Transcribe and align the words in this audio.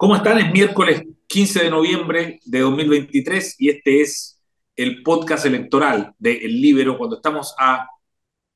¿Cómo 0.00 0.16
están? 0.16 0.38
Es 0.38 0.50
miércoles 0.50 1.02
15 1.26 1.64
de 1.64 1.70
noviembre 1.70 2.40
de 2.46 2.60
2023 2.60 3.56
y 3.58 3.68
este 3.68 4.00
es 4.00 4.40
el 4.74 5.02
podcast 5.02 5.44
electoral 5.44 6.14
de 6.18 6.38
El 6.38 6.58
Libero 6.58 6.96
cuando 6.96 7.16
estamos 7.16 7.54
a 7.58 7.86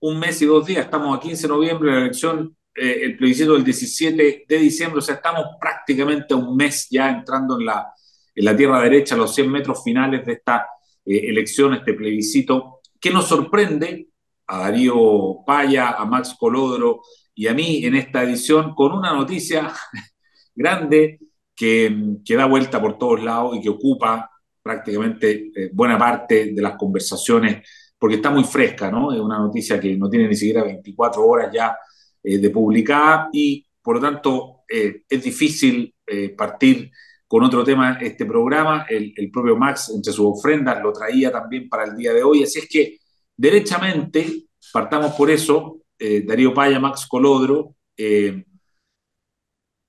un 0.00 0.18
mes 0.18 0.40
y 0.40 0.46
dos 0.46 0.64
días, 0.64 0.86
estamos 0.86 1.14
a 1.14 1.20
15 1.20 1.42
de 1.42 1.48
noviembre, 1.52 1.92
la 1.92 1.98
elección, 1.98 2.56
eh, 2.74 3.00
el 3.02 3.18
plebiscito 3.18 3.52
del 3.52 3.62
17 3.62 4.46
de 4.48 4.56
diciembre, 4.56 5.00
o 5.00 5.02
sea, 5.02 5.16
estamos 5.16 5.44
prácticamente 5.60 6.32
a 6.32 6.38
un 6.38 6.56
mes 6.56 6.88
ya 6.90 7.10
entrando 7.10 7.60
en 7.60 7.66
la, 7.66 7.92
en 8.34 8.42
la 8.42 8.56
tierra 8.56 8.80
derecha, 8.80 9.14
los 9.14 9.34
100 9.34 9.50
metros 9.50 9.84
finales 9.84 10.24
de 10.24 10.32
esta 10.32 10.66
eh, 11.04 11.28
elección, 11.28 11.74
este 11.74 11.92
plebiscito, 11.92 12.80
que 12.98 13.10
nos 13.10 13.28
sorprende 13.28 14.08
a 14.46 14.60
Darío 14.60 15.44
Paya, 15.46 15.90
a 15.90 16.06
Max 16.06 16.36
Colodro 16.40 17.02
y 17.34 17.48
a 17.48 17.52
mí 17.52 17.84
en 17.84 17.96
esta 17.96 18.22
edición 18.22 18.74
con 18.74 18.92
una 18.92 19.12
noticia 19.12 19.70
grande 20.54 21.18
que, 21.54 22.18
da 22.36 22.46
vuelta 22.46 22.80
por 22.80 22.98
todos 22.98 23.22
lados 23.22 23.56
y 23.56 23.60
que 23.60 23.68
ocupa 23.68 24.30
prácticamente 24.62 25.50
eh, 25.54 25.70
buena 25.72 25.98
parte 25.98 26.52
de 26.52 26.62
las 26.62 26.76
conversaciones, 26.76 27.68
porque 27.98 28.16
está 28.16 28.30
muy 28.30 28.44
fresca, 28.44 28.90
¿no? 28.90 29.12
Es 29.12 29.20
una 29.20 29.38
noticia 29.38 29.78
que 29.78 29.96
no 29.96 30.08
tiene 30.08 30.28
ni 30.28 30.34
siquiera 30.34 30.64
24 30.64 31.24
horas 31.24 31.50
ya 31.52 31.76
eh, 32.22 32.38
de 32.38 32.50
publicada 32.50 33.28
y 33.32 33.66
por 33.82 33.96
lo 33.96 34.00
tanto 34.00 34.62
eh, 34.68 35.02
es 35.08 35.22
difícil 35.22 35.94
partir 36.36 36.90
con 37.26 37.42
otro 37.42 37.64
tema 37.64 37.98
este 38.00 38.26
programa. 38.26 38.86
El, 38.88 39.12
el, 39.16 39.30
propio 39.30 39.56
Max, 39.56 39.90
entre 39.94 40.12
sus 40.12 40.26
ofrendas, 40.26 40.82
lo 40.82 40.92
traía 40.92 41.32
también 41.32 41.68
para 41.68 41.84
el 41.84 41.96
día 41.96 42.12
de 42.12 42.22
hoy. 42.22 42.42
Así 42.42 42.58
es 42.58 42.68
que, 42.68 42.98
derechamente, 43.34 44.44
partamos 44.70 45.14
por 45.14 45.30
eso, 45.30 45.78
Darío 45.98 46.52
Paya, 46.52 46.78
Max 46.78 47.06
Colodro, 47.06 47.74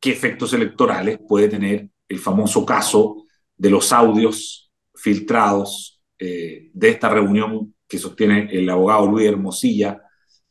qué 0.05 0.11
efectos 0.11 0.53
electorales 0.53 1.17
puede 1.27 1.49
tener 1.49 1.89
el 2.07 2.19
famoso 2.19 2.63
caso 2.63 3.25
de 3.57 3.71
los 3.71 3.91
audios 3.91 4.71
filtrados 4.93 5.99
eh, 6.19 6.69
de 6.71 6.89
esta 6.89 7.09
reunión 7.09 7.73
que 7.87 7.97
sostiene 7.97 8.47
el 8.51 8.69
abogado 8.69 9.07
Luis 9.07 9.27
Hermosilla 9.27 9.99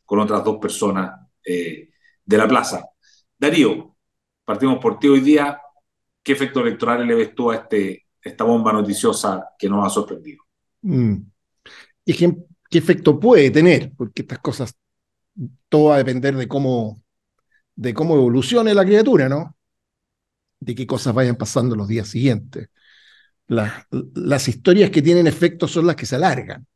con 0.05 0.19
otras 0.19 0.43
dos 0.43 0.59
personas 0.59 1.20
eh, 1.47 1.91
de 2.25 2.37
la 2.37 2.48
plaza. 2.48 2.84
Darío, 3.39 3.95
partimos 4.45 4.78
por 4.78 4.98
ti 4.98 5.06
hoy 5.06 5.20
día. 5.20 5.61
¿Qué 6.21 6.33
efectos 6.33 6.61
electorales 6.61 7.06
le 7.06 7.15
ves 7.15 7.33
tú 7.33 7.53
a 7.53 7.55
este, 7.55 8.06
esta 8.21 8.43
bomba 8.43 8.73
noticiosa 8.73 9.50
que 9.56 9.69
nos 9.69 9.87
ha 9.87 9.89
sorprendido? 9.89 10.43
Mm. 10.83 11.19
¿Y 12.05 12.12
qué, 12.12 12.34
qué 12.69 12.78
efecto 12.78 13.21
puede 13.21 13.53
tener? 13.53 13.93
Porque 13.97 14.23
estas 14.23 14.41
cosas, 14.41 14.75
todo 15.69 15.91
va 15.91 15.95
a 15.95 15.98
depender 15.98 16.34
de 16.34 16.48
cómo 16.48 17.03
de 17.77 17.94
cómo 17.94 18.14
evolucione 18.17 18.75
la 18.75 18.84
criatura, 18.84 19.28
¿no? 19.28 19.56
De 20.61 20.75
qué 20.75 20.86
cosas 20.86 21.14
vayan 21.14 21.36
pasando 21.36 21.77
los 21.77 21.89
días 21.89 22.08
siguientes. 22.08 22.69
las 23.48 24.48
historias 24.48 24.91
que 24.91 25.03
tienen 25.03 25.27
efecto 25.27 25.69
son 25.69 25.86
las 25.86 25.97
que 25.97 26.06
se 26.06 26.16
alargan. 26.16 26.66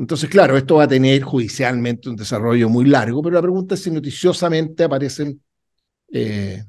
Entonces, 0.00 0.30
claro, 0.30 0.56
esto 0.56 0.76
va 0.76 0.84
a 0.84 0.88
tener 0.88 1.22
judicialmente 1.22 2.08
un 2.08 2.16
desarrollo 2.16 2.70
muy 2.70 2.86
largo, 2.86 3.22
pero 3.22 3.34
la 3.34 3.42
pregunta 3.42 3.74
es 3.74 3.82
si 3.82 3.90
noticiosamente 3.90 4.84
aparecen 4.84 5.42
eh, 6.10 6.64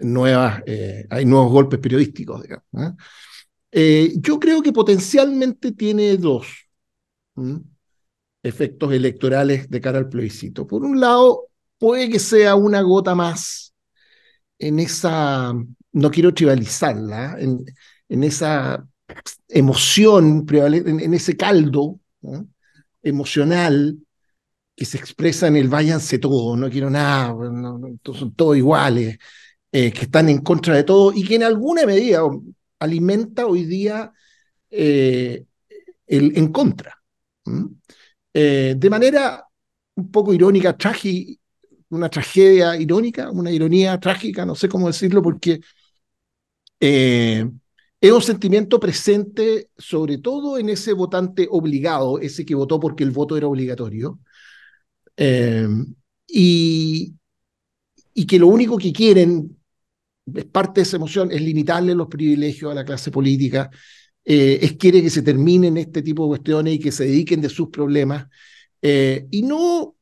nuevas, 0.00 0.62
eh, 0.66 1.06
hay 1.08 1.24
nuevos 1.24 1.52
golpes 1.52 1.78
periodísticos, 1.78 2.42
digamos. 2.42 2.96
¿eh? 3.70 4.12
yo 4.16 4.40
creo 4.40 4.60
que 4.62 4.72
potencialmente 4.72 5.72
tiene 5.72 6.16
dos 6.16 6.46
efectos 8.42 8.92
electorales 8.92 9.70
de 9.70 9.80
cara 9.80 9.98
al 9.98 10.08
plebiscito. 10.08 10.66
Por 10.66 10.84
un 10.84 10.98
lado, 11.00 11.51
puede 11.82 12.08
que 12.08 12.20
sea 12.20 12.54
una 12.54 12.80
gota 12.80 13.16
más 13.16 13.74
en 14.56 14.78
esa, 14.78 15.52
no 15.92 16.10
quiero 16.12 16.32
tribalizarla, 16.32 17.34
en, 17.40 17.64
en 18.08 18.22
esa 18.22 18.86
emoción, 19.48 20.46
en, 20.48 21.00
en 21.00 21.12
ese 21.12 21.36
caldo 21.36 21.98
emocional 23.02 23.98
que 24.76 24.84
se 24.84 24.96
expresa 24.96 25.48
en 25.48 25.56
el 25.56 25.68
váyanse 25.68 26.20
todo, 26.20 26.56
no 26.56 26.70
quiero 26.70 26.88
nada, 26.88 27.34
son 28.04 28.32
todos 28.36 28.56
iguales, 28.56 29.18
eh, 29.72 29.90
que 29.90 30.02
están 30.02 30.28
en 30.28 30.38
contra 30.38 30.76
de 30.76 30.84
todo 30.84 31.12
y 31.12 31.24
que 31.24 31.34
en 31.34 31.42
alguna 31.42 31.84
medida 31.84 32.20
alimenta 32.78 33.44
hoy 33.44 33.64
día 33.64 34.12
eh, 34.70 35.46
el 36.06 36.38
en 36.38 36.52
contra. 36.52 36.96
Eh, 38.32 38.74
de 38.78 38.90
manera 38.90 39.44
un 39.96 40.10
poco 40.12 40.32
irónica, 40.32 40.76
trágica, 40.76 41.41
una 41.92 42.08
tragedia 42.08 42.76
irónica, 42.76 43.30
una 43.30 43.50
ironía 43.50 44.00
trágica, 44.00 44.46
no 44.46 44.54
sé 44.54 44.68
cómo 44.68 44.86
decirlo, 44.86 45.20
porque 45.20 45.60
eh, 46.80 47.48
es 48.00 48.12
un 48.12 48.22
sentimiento 48.22 48.80
presente 48.80 49.68
sobre 49.76 50.18
todo 50.18 50.58
en 50.58 50.70
ese 50.70 50.94
votante 50.94 51.46
obligado, 51.50 52.18
ese 52.18 52.46
que 52.46 52.54
votó 52.54 52.80
porque 52.80 53.04
el 53.04 53.10
voto 53.10 53.36
era 53.36 53.46
obligatorio, 53.46 54.20
eh, 55.18 55.68
y, 56.26 57.12
y 58.14 58.26
que 58.26 58.38
lo 58.38 58.46
único 58.48 58.78
que 58.78 58.92
quieren, 58.92 59.58
es 60.34 60.44
parte 60.46 60.80
de 60.80 60.84
esa 60.84 60.96
emoción, 60.96 61.30
es 61.30 61.42
limitarle 61.42 61.94
los 61.94 62.08
privilegios 62.08 62.72
a 62.72 62.74
la 62.74 62.86
clase 62.86 63.10
política, 63.10 63.70
eh, 64.24 64.60
es 64.62 64.72
quiere 64.78 65.02
que 65.02 65.10
se 65.10 65.20
terminen 65.20 65.76
este 65.76 66.00
tipo 66.00 66.22
de 66.24 66.28
cuestiones 66.28 66.74
y 66.74 66.78
que 66.78 66.92
se 66.92 67.04
dediquen 67.04 67.42
de 67.42 67.50
sus 67.50 67.68
problemas, 67.68 68.28
y 68.80 69.42
no 69.42 69.94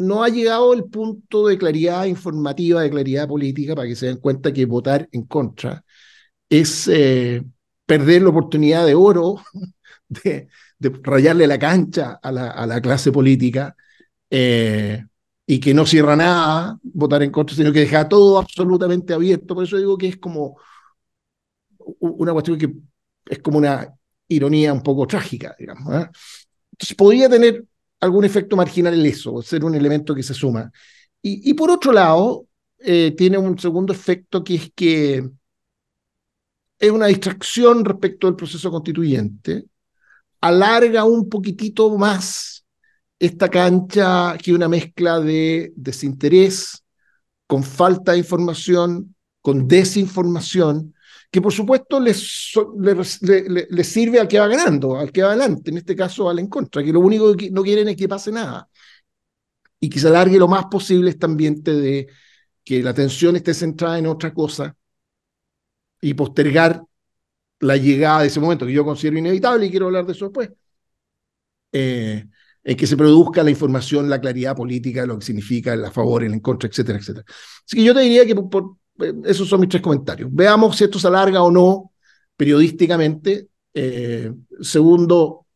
no 0.00 0.24
ha 0.24 0.28
llegado 0.28 0.72
el 0.72 0.84
punto 0.84 1.46
de 1.46 1.58
claridad 1.58 2.06
informativa, 2.06 2.82
de 2.82 2.90
claridad 2.90 3.28
política, 3.28 3.74
para 3.74 3.88
que 3.88 3.96
se 3.96 4.06
den 4.06 4.18
cuenta 4.18 4.52
que 4.52 4.66
votar 4.66 5.08
en 5.12 5.24
contra 5.24 5.84
es 6.48 6.88
eh, 6.88 7.44
perder 7.86 8.22
la 8.22 8.30
oportunidad 8.30 8.86
de 8.86 8.94
oro 8.94 9.36
de, 10.08 10.48
rayarle 11.02 11.46
la 11.46 11.58
cancha 11.58 12.18
a 12.22 12.32
la, 12.32 12.80
clase 12.80 13.12
política 13.12 13.76
eh, 14.30 15.04
y 15.46 15.60
que 15.60 15.74
no 15.74 15.86
cierra 15.86 16.16
nada 16.16 16.78
votar 16.82 17.22
en 17.22 17.30
contra, 17.30 17.56
sino 17.56 17.72
que 17.72 17.80
deja 17.80 18.08
todo 18.08 18.38
absolutamente 18.38 19.12
abierto. 19.14 19.54
Por 19.54 19.64
eso 19.64 19.76
digo 19.76 19.98
que 19.98 20.08
es 20.08 20.16
como 20.16 20.56
una 21.98 22.32
cuestión 22.32 22.58
que 22.58 22.72
es 23.26 23.38
como 23.40 23.58
una 23.58 23.94
ironía 24.28 24.72
un 24.72 24.82
poco 24.82 25.06
trágica, 25.06 25.54
digamos. 25.58 25.92
¿eh? 25.94 26.08
Entonces 26.72 26.96
podría 26.96 27.28
tener 27.28 27.64
algún 28.00 28.24
efecto 28.24 28.56
marginal 28.56 28.94
en 28.98 29.06
eso, 29.06 29.42
ser 29.42 29.64
un 29.64 29.74
elemento 29.74 30.14
que 30.14 30.22
se 30.22 30.34
suma. 30.34 30.70
Y, 31.22 31.52
por 31.52 31.70
otro 31.70 31.92
lado, 31.92 32.46
eh, 32.78 33.14
tiene 33.16 33.36
un 33.36 33.58
segundo 33.58 33.92
efecto 33.92 34.42
que 34.42 34.54
es 34.54 34.72
que 34.74 35.28
es 36.78 36.90
una 36.90 37.06
distracción 37.06 37.84
respecto 37.84 38.26
al 38.26 38.36
proceso 38.36 38.70
constituyente, 38.70 39.66
alarga 40.40 41.04
un 41.04 41.28
poquitito 41.28 41.96
más 41.98 42.64
esta 43.18 43.50
cancha 43.50 44.38
que 44.42 44.54
una 44.54 44.66
mezcla 44.66 45.20
de 45.20 45.74
desinterés, 45.76 46.82
con 47.46 47.62
falta 47.62 48.12
de 48.12 48.18
información, 48.18 49.14
con 49.42 49.68
desinformación, 49.68 50.94
que 51.30 51.40
por 51.40 51.52
supuesto 51.52 52.00
les, 52.00 52.52
le, 53.20 53.84
sirve 53.84 54.18
al 54.18 54.26
que 54.26 54.40
va 54.40 54.48
ganando, 54.48 54.98
al 54.98 55.12
que 55.12 55.22
va 55.22 55.28
adelante, 55.28 55.70
en 55.70 55.78
este 55.78 55.94
caso 55.94 56.28
al 56.28 56.40
en 56.40 56.48
contra, 56.48 56.82
que 56.82 56.92
lo 56.92 57.00
único 57.00 57.36
que 57.36 57.50
no 57.50 57.62
quieren 57.62 57.88
es 57.88 57.96
que 57.96 58.08
pase 58.08 58.32
nada. 58.32 58.68
Y 59.78 59.88
que 59.88 59.98
se 60.00 60.08
alargue 60.08 60.38
lo 60.38 60.48
más 60.48 60.66
posible 60.66 61.10
este 61.10 61.26
ambiente 61.26 61.72
de 61.72 62.08
que 62.64 62.82
la 62.82 62.90
atención 62.90 63.36
esté 63.36 63.54
centrada 63.54 63.98
en 63.98 64.06
otra 64.06 64.34
cosa 64.34 64.76
y 66.00 66.14
postergar 66.14 66.82
la 67.60 67.76
llegada 67.76 68.22
de 68.22 68.28
ese 68.28 68.40
momento, 68.40 68.66
que 68.66 68.72
yo 68.72 68.84
considero 68.84 69.18
inevitable 69.18 69.66
y 69.66 69.70
quiero 69.70 69.86
hablar 69.86 70.06
de 70.06 70.12
eso 70.12 70.26
después, 70.26 70.50
eh, 71.72 72.26
en 72.64 72.76
que 72.76 72.86
se 72.86 72.96
produzca 72.96 73.42
la 73.42 73.50
información, 73.50 74.10
la 74.10 74.20
claridad 74.20 74.56
política, 74.56 75.06
lo 75.06 75.18
que 75.18 75.26
significa 75.26 75.72
el 75.74 75.84
a 75.84 75.90
favor, 75.90 76.24
el 76.24 76.32
en 76.32 76.40
contra, 76.40 76.68
etcétera, 76.68 76.98
etcétera. 76.98 77.24
Así 77.28 77.76
que 77.76 77.84
yo 77.84 77.94
te 77.94 78.00
diría 78.00 78.26
que 78.26 78.34
por, 78.34 78.76
esos 79.24 79.48
son 79.48 79.60
mis 79.60 79.68
tres 79.68 79.82
comentarios. 79.82 80.28
Veamos 80.32 80.76
si 80.76 80.84
esto 80.84 80.98
se 80.98 81.06
alarga 81.06 81.42
o 81.42 81.50
no 81.50 81.92
periodísticamente. 82.36 83.48
Eh, 83.74 84.32
segundo, 84.60 85.46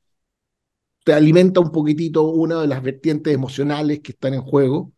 te 1.05 1.13
alimenta 1.13 1.61
un 1.61 1.73
poquitito 1.73 2.23
una 2.23 2.61
de 2.61 2.67
las 2.67 2.83
vertientes 2.83 3.33
emocionales 3.33 4.01
que 4.01 4.13
están 4.13 4.35
en 4.35 4.43
juego. 4.43 4.93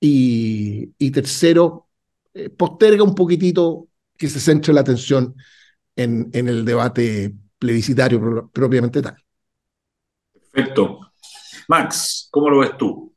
Y, 0.00 1.10
tercero, 1.10 1.88
eh, 2.34 2.50
posterga 2.50 3.02
un 3.02 3.14
poquitito 3.14 3.88
que 4.16 4.28
se 4.28 4.38
centre 4.38 4.72
la 4.72 4.82
atención 4.82 5.34
en, 5.96 6.30
en 6.32 6.48
el 6.48 6.64
debate 6.64 7.34
plebiscitario 7.58 8.50
propiamente 8.52 9.02
tal. 9.02 9.16
Perfecto. 10.32 11.00
Max, 11.68 12.28
¿cómo 12.30 12.48
lo 12.50 12.58
ves 12.60 12.76
tú? 12.78 13.07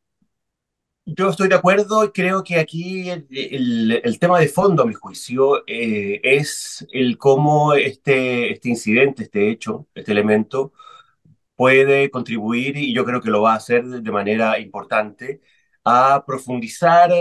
Yo 1.05 1.29
estoy 1.29 1.49
de 1.49 1.55
acuerdo 1.55 2.05
y 2.05 2.11
creo 2.11 2.43
que 2.43 2.59
aquí 2.59 3.09
el, 3.09 4.17
tema 4.19 4.39
de 4.39 4.47
fondo, 4.47 4.83
a 4.83 4.85
mi 4.85 4.93
juicio, 4.93 5.63
eh, 5.67 6.21
es 6.23 6.87
el 6.91 7.17
cómo 7.17 7.73
este, 7.73 8.51
este 8.53 8.69
incidente, 8.69 9.23
este 9.23 9.49
hecho, 9.49 9.87
este 9.95 10.11
elemento, 10.11 10.73
puede 11.55 12.11
contribuir, 12.11 12.77
y 12.77 12.93
yo 12.93 13.05
creo 13.05 13.21
que 13.21 13.29
lo 13.31 13.41
va 13.43 13.53
a 13.53 13.57
hacer 13.57 13.85
de 13.85 14.11
manera 14.11 14.59
importante, 14.59 15.41
a 15.83 16.23
profundizar 16.25 17.11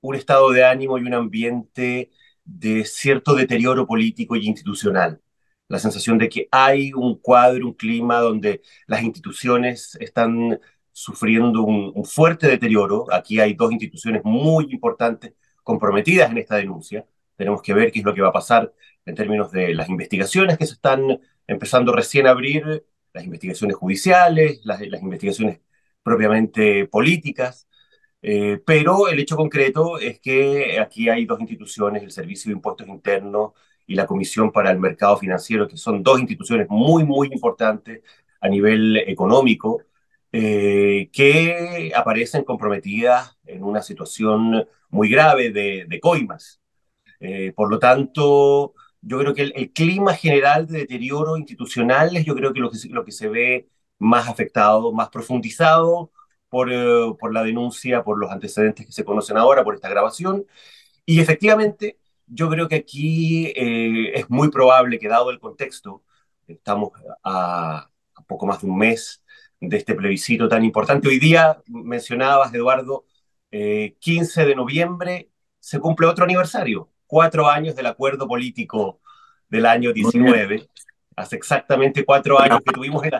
un 0.00 0.14
estado 0.14 0.50
de 0.52 0.64
ánimo 0.64 0.98
y 0.98 1.02
un 1.02 1.14
ambiente 1.14 2.10
de 2.44 2.84
cierto 2.84 3.34
deterioro 3.34 3.86
político 3.86 4.36
y 4.36 4.46
institucional. 4.46 5.20
La 5.68 5.78
sensación 5.78 6.18
de 6.18 6.28
que 6.28 6.48
hay 6.50 6.92
un 6.94 7.18
cuadro, 7.18 7.66
un 7.66 7.74
clima 7.74 8.20
donde 8.20 8.62
las 8.86 9.02
instituciones 9.02 9.96
están 10.00 10.58
sufriendo 10.98 11.62
un, 11.62 12.04
fuerte 12.04 12.48
deterioro. 12.48 13.06
Aquí 13.12 13.38
hay 13.38 13.54
dos 13.54 13.70
instituciones 13.70 14.22
muy 14.24 14.66
importantes 14.72 15.34
comprometidas 15.62 16.30
en 16.30 16.38
esta 16.38 16.56
denuncia. 16.56 17.06
Tenemos 17.36 17.62
que 17.62 17.72
ver 17.72 17.92
qué 17.92 18.00
es 18.00 18.04
lo 18.04 18.12
que 18.14 18.20
va 18.20 18.30
a 18.30 18.32
pasar 18.32 18.72
en 19.06 19.14
términos 19.14 19.52
de 19.52 19.74
las 19.74 19.88
investigaciones 19.88 20.58
que 20.58 20.66
se 20.66 20.74
están 20.74 21.20
empezando 21.46 21.92
recién 21.92 22.26
a 22.26 22.30
abrir, 22.30 22.84
las 23.12 23.24
investigaciones 23.24 23.76
judiciales, 23.76 24.60
las, 24.64 24.80
las 24.88 25.00
investigaciones 25.00 25.60
propiamente 26.02 26.86
políticas. 26.88 27.68
Eh, 28.20 28.60
pero 28.66 29.08
el 29.08 29.20
hecho 29.20 29.36
concreto 29.36 29.98
es 30.00 30.18
que 30.18 30.80
aquí 30.80 31.08
hay 31.08 31.26
dos 31.26 31.40
instituciones, 31.40 32.02
el 32.02 32.10
Servicio 32.10 32.50
de 32.50 32.56
Impuestos 32.56 32.88
Internos 32.88 33.52
y 33.86 33.94
la 33.94 34.06
Comisión 34.06 34.50
para 34.50 34.72
el 34.72 34.80
Mercado 34.80 35.16
Financiero, 35.16 35.68
que 35.68 35.76
son 35.76 36.02
dos 36.02 36.18
instituciones 36.18 36.66
muy, 36.68 37.04
muy 37.04 37.28
importantes 37.28 38.02
a 38.40 38.48
nivel 38.48 38.96
económico, 38.96 39.82
eh, 40.32 41.10
que 41.12 41.92
aparecen 41.94 42.44
comprometidas 42.44 43.38
en 43.46 43.64
una 43.64 43.82
situación 43.82 44.66
muy 44.90 45.08
grave 45.08 45.50
de, 45.50 46.00
coimas. 46.00 46.60
Eh, 47.20 47.52
por 47.56 47.70
lo 47.70 47.78
tanto, 47.78 48.74
yo 49.00 49.18
creo 49.18 49.34
que 49.34 49.42
el, 49.42 49.72
clima 49.72 50.14
general 50.14 50.66
de 50.66 50.80
deterioro 50.80 51.36
institucional 51.36 52.16
es 52.16 52.24
yo 52.24 52.34
creo 52.34 52.52
que 52.52 52.60
lo 52.60 52.70
que, 53.04 53.12
se 53.12 53.28
ve 53.28 53.68
más 53.98 54.28
afectado, 54.28 54.92
más 54.92 55.08
profundizado 55.10 56.12
por, 56.48 56.72
eh, 56.72 57.14
por 57.18 57.32
la 57.32 57.42
denuncia, 57.42 58.04
por 58.04 58.18
los 58.18 58.30
antecedentes 58.30 58.86
que 58.86 58.92
se 58.92 59.04
conocen 59.04 59.36
ahora, 59.38 59.64
por 59.64 59.74
esta 59.74 59.88
grabación. 59.88 60.46
Y 61.06 61.20
efectivamente, 61.20 61.98
yo 62.26 62.50
creo 62.50 62.68
que 62.68 62.76
aquí 62.76 63.52
es 63.56 64.28
muy 64.30 64.50
probable 64.50 64.98
que 64.98 65.08
dado 65.08 65.30
el 65.30 65.40
contexto, 65.40 66.02
estamos 66.46 66.92
a, 67.24 67.90
poco 68.26 68.46
más 68.46 68.60
de 68.60 68.68
un 68.68 68.78
mes 68.78 69.22
de 69.60 69.76
este 69.76 69.94
plebiscito 69.94 70.48
tan 70.48 70.64
importante. 70.64 71.08
Hoy 71.08 71.18
día, 71.18 71.60
mencionabas, 71.66 72.52
Eduardo, 72.54 73.04
eh, 73.50 73.96
15 73.98 74.44
de 74.44 74.54
noviembre 74.54 75.30
se 75.58 75.80
cumple 75.80 76.06
otro 76.06 76.24
aniversario, 76.24 76.90
cuatro 77.06 77.48
años 77.48 77.74
del 77.74 77.86
acuerdo 77.86 78.28
político 78.28 79.00
del 79.48 79.66
año 79.66 79.92
19. 79.92 80.68
Hace 81.16 81.36
exactamente 81.36 82.04
cuatro 82.04 82.40
años 82.40 82.60
que 82.64 82.72
tuvimos 82.72 83.04
el, 83.04 83.12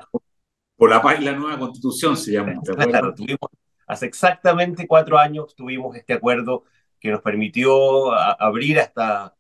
por 0.77 0.91
la 0.91 1.03
paz 1.03 1.21
y 1.21 1.25
la 1.25 1.33
nueva 1.33 1.59
constitución 1.59 2.17
se 2.17 2.33
llama. 2.33 2.55
Claro, 2.89 3.15
tuvimos, 3.15 3.51
hace 3.87 4.07
exactamente 4.07 4.87
cuatro 4.87 5.19
años 5.19 5.55
tuvimos 5.57 5.97
este 5.97 6.13
acuerdo 6.13 6.65
que 7.01 7.11
nos 7.11 7.21
permitió 7.21 8.13
a, 8.13 8.33
abrir 8.33 8.79
hasta 8.79 9.35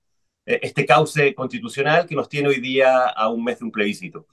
este 0.44 0.86
cauce 0.86 1.34
constitucional 1.34 2.06
que 2.06 2.14
nos 2.14 2.28
tiene 2.28 2.48
hoy 2.48 2.60
día 2.60 3.06
a 3.06 3.28
un 3.28 3.44
mes 3.44 3.58
de 3.58 3.66
un 3.66 3.70
plebiscito. 3.70 4.26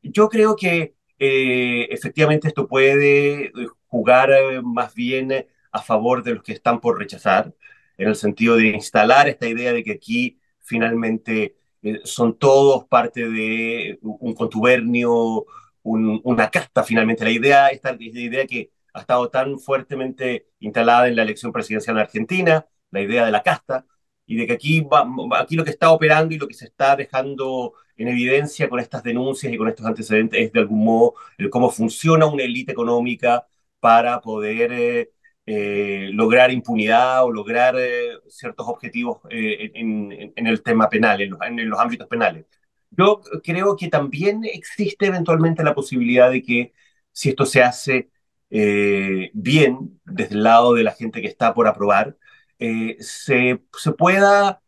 Yo 0.00 0.28
creo 0.28 0.54
que 0.54 0.95
eh, 1.18 1.88
efectivamente 1.90 2.48
esto 2.48 2.68
puede 2.68 3.52
jugar 3.86 4.30
más 4.62 4.94
bien 4.94 5.46
a 5.72 5.82
favor 5.82 6.22
de 6.22 6.34
los 6.34 6.42
que 6.42 6.52
están 6.52 6.80
por 6.80 6.98
rechazar, 6.98 7.54
en 7.98 8.08
el 8.08 8.16
sentido 8.16 8.56
de 8.56 8.68
instalar 8.68 9.28
esta 9.28 9.46
idea 9.48 9.72
de 9.72 9.82
que 9.82 9.92
aquí 9.92 10.38
finalmente 10.60 11.56
eh, 11.82 12.00
son 12.04 12.38
todos 12.38 12.84
parte 12.86 13.28
de 13.28 13.98
un 14.02 14.34
contubernio 14.34 15.46
un, 15.86 16.20
una 16.24 16.50
casta 16.50 16.82
finalmente. 16.82 17.24
La 17.24 17.30
idea, 17.30 17.68
esta 17.68 17.92
la 17.92 17.98
idea 18.00 18.46
que 18.46 18.70
ha 18.92 19.00
estado 19.00 19.30
tan 19.30 19.58
fuertemente 19.58 20.48
instalada 20.60 21.08
en 21.08 21.16
la 21.16 21.22
elección 21.22 21.52
presidencial 21.52 21.96
en 21.96 22.02
Argentina, 22.02 22.66
la 22.90 23.00
idea 23.00 23.24
de 23.24 23.30
la 23.30 23.42
casta, 23.42 23.86
y 24.26 24.36
de 24.36 24.46
que 24.46 24.52
aquí, 24.54 24.80
va, 24.80 25.06
aquí 25.40 25.56
lo 25.56 25.64
que 25.64 25.70
está 25.70 25.90
operando 25.90 26.34
y 26.34 26.38
lo 26.38 26.48
que 26.48 26.54
se 26.54 26.66
está 26.66 26.96
dejando 26.96 27.74
en 27.96 28.08
evidencia 28.08 28.68
con 28.68 28.80
estas 28.80 29.02
denuncias 29.02 29.52
y 29.52 29.56
con 29.56 29.68
estos 29.68 29.86
antecedentes 29.86 30.40
es 30.40 30.52
de 30.52 30.60
algún 30.60 30.84
modo 30.84 31.14
el 31.38 31.50
cómo 31.50 31.70
funciona 31.70 32.26
una 32.26 32.42
élite 32.44 32.72
económica 32.72 33.46
para 33.80 34.20
poder 34.20 34.72
eh, 34.72 35.10
eh, 35.46 36.10
lograr 36.12 36.50
impunidad 36.50 37.24
o 37.24 37.30
lograr 37.32 37.76
eh, 37.78 38.18
ciertos 38.28 38.66
objetivos 38.68 39.20
eh, 39.30 39.70
en, 39.74 40.12
en, 40.12 40.32
en, 40.36 40.46
el 40.46 40.62
tema 40.62 40.88
penal, 40.88 41.20
en 41.20 41.30
los, 41.30 41.40
en 41.42 41.68
los 41.68 41.78
ámbitos 41.78 42.08
penales. 42.08 42.46
Yo 42.90 43.20
creo 43.42 43.76
que 43.76 43.88
también 43.88 44.42
existe 44.44 45.06
eventualmente 45.06 45.62
la 45.64 45.74
posibilidad 45.74 46.30
de 46.30 46.42
que 46.42 46.72
si 47.12 47.30
esto 47.30 47.46
se 47.46 47.62
hace 47.62 48.10
eh, 48.50 49.30
bien 49.34 50.00
desde 50.04 50.34
el 50.34 50.42
lado 50.44 50.74
de 50.74 50.84
la 50.84 50.92
gente 50.92 51.20
que 51.20 51.28
está 51.28 51.54
por 51.54 51.66
aprobar, 51.66 52.16
eh, 52.58 52.96
se, 53.00 53.62
se, 53.78 53.92
pueda 53.92 54.62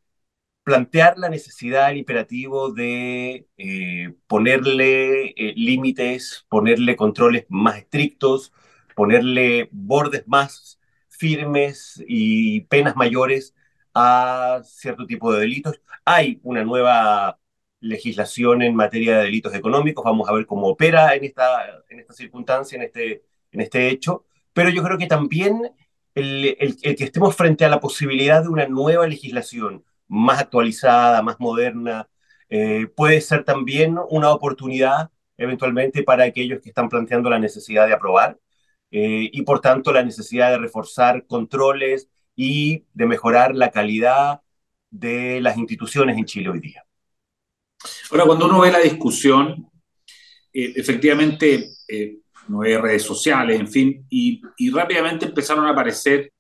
plantear 0.65 1.19
la 1.19 1.31
necesidad, 1.31 1.91
el 1.91 1.99
imperativo 1.99 2.73
de 2.73 3.49
eh, 3.57 4.15
ponerle 4.27 5.31
eh, 5.31 5.55
límites, 5.57 6.47
ponerle 6.51 6.97
controles 6.97 7.47
más 7.49 7.79
estrictos, 7.79 8.53
ponerle 8.95 9.69
bordes 9.73 10.25
más 10.29 10.81
firmes 11.09 12.03
y 12.07 12.63
penas 12.63 12.97
mayores 12.97 13.55
a 13.95 14.61
cierto 14.65 15.07
tipo 15.07 15.33
de 15.33 15.41
delitos. 15.41 15.81
Hay 16.05 16.41
una 16.43 16.65
nueva 16.65 17.39
legislación 17.81 18.63
en 18.63 18.75
materia 18.75 19.19
de 19.19 19.25
delitos 19.25 19.55
económicos, 19.55 20.05
vamos 20.05 20.29
a 20.29 20.33
ver 20.33 20.47
cómo 20.47 20.69
opera 20.69 21.15
en 21.15 21.25
esta, 21.25 21.83
en 21.89 22.01
esta 22.01 22.13
circunstancia, 22.13 22.77
en 22.77 22.83
este, 22.83 23.25
en 23.53 23.61
este 23.61 23.89
hecho, 23.89 24.27
pero 24.53 24.71
yo 24.71 24.83
creo 24.83 24.99
que 24.99 25.07
también 25.07 25.63
el, 26.19 26.97
que 26.97 27.05
estemos 27.05 27.35
frente 27.37 27.65
a 27.65 27.69
la 27.69 27.81
posibilidad 27.81 28.43
de 28.43 28.49
una 28.49 28.67
nueva 28.67 29.07
legislación 29.07 29.85
más 30.07 30.41
actualizada, 30.41 31.23
más 31.23 31.39
moderna, 31.39 32.09
eh, 32.49 32.87
puede 32.97 33.21
ser 33.21 33.45
también 33.45 33.99
una 34.11 34.31
oportunidad 34.31 35.11
eventualmente 35.37 36.03
para 36.03 36.25
aquellos 36.25 36.61
que 36.61 36.71
están 36.71 36.89
planteando 36.89 37.31
la 37.31 37.39
necesidad 37.39 37.87
de 37.87 37.93
aprobar 37.93 38.39
eh, 38.91 39.29
y 39.33 39.43
por 39.43 39.61
tanto 39.61 39.93
la 39.93 40.03
necesidad 40.03 40.51
de 40.51 40.59
reforzar 40.59 41.27
controles 41.27 42.09
y 42.35 42.87
de 42.95 43.07
mejorar 43.07 43.55
la 43.55 43.71
calidad 43.71 44.41
de 44.91 45.41
las 45.41 45.59
instituciones 45.59 46.17
en 46.17 46.25
Chile 46.25 46.49
hoy 46.49 46.61
día. 46.61 46.85
Ahora, 48.11 48.25
cuando 48.25 48.47
uno 48.47 48.61
ve 48.61 48.73
la 48.73 48.79
discusión, 48.79 49.71
eh, 50.53 50.73
efectivamente, 50.77 51.69
no 52.49 52.63
hay 52.63 52.77
redes 52.77 53.03
sociales, 53.03 53.59
en 53.59 53.69
fin, 53.69 54.07
y, 54.09 54.41
y 54.57 54.71
rápidamente 54.71 55.27
empezaron 55.27 55.67
a 55.67 55.71
aparecer 55.71 56.33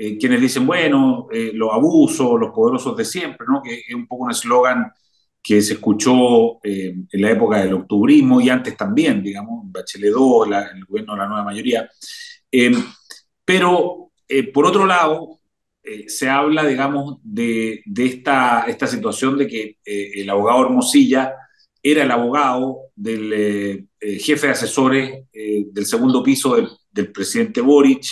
eh, 0.00 0.16
quienes 0.16 0.40
dicen, 0.40 0.64
bueno, 0.64 1.26
eh, 1.32 1.50
los 1.52 1.72
abusos, 1.72 2.38
los 2.38 2.52
poderosos 2.52 2.96
de 2.96 3.04
siempre, 3.04 3.44
¿no? 3.50 3.60
que 3.60 3.80
es 3.80 3.94
un 3.94 4.06
poco 4.06 4.26
un 4.26 4.30
eslogan 4.30 4.92
que 5.42 5.60
se 5.60 5.72
escuchó 5.72 6.60
eh, 6.62 6.94
en 7.10 7.20
la 7.20 7.32
época 7.32 7.58
del 7.58 7.74
octubrismo 7.74 8.40
y 8.40 8.48
antes 8.48 8.76
también, 8.76 9.20
digamos, 9.24 9.64
Bachelet 9.72 10.12
2, 10.12 10.48
la, 10.48 10.68
el 10.68 10.84
gobierno 10.84 11.14
de 11.14 11.18
la 11.18 11.26
nueva 11.26 11.42
mayoría. 11.44 11.90
pero, 13.44 14.12
por 14.54 14.66
otro 14.66 14.86
lado, 14.86 15.40
se 16.06 16.28
habla, 16.28 16.64
digamos, 16.64 17.18
de, 17.24 17.82
de 17.84 18.06
esta, 18.06 18.66
esta, 18.68 18.86
situación 18.86 19.36
de 19.38 19.48
que 19.48 19.78
el 19.84 20.30
abogado 20.30 20.66
Hermosilla 20.66 21.34
era 21.82 22.04
el 22.04 22.10
abogado 22.10 22.82
del 22.94 23.87
eh, 24.00 24.14
eh 24.14 24.18
jefe 24.18 24.46
de 24.46 24.52
asesores 24.52 25.24
eh, 25.32 25.66
del 25.70 25.86
segundo 25.86 26.22
piso 26.22 26.56
del, 26.56 27.12
presidente 27.12 27.60
Boric 27.60 28.04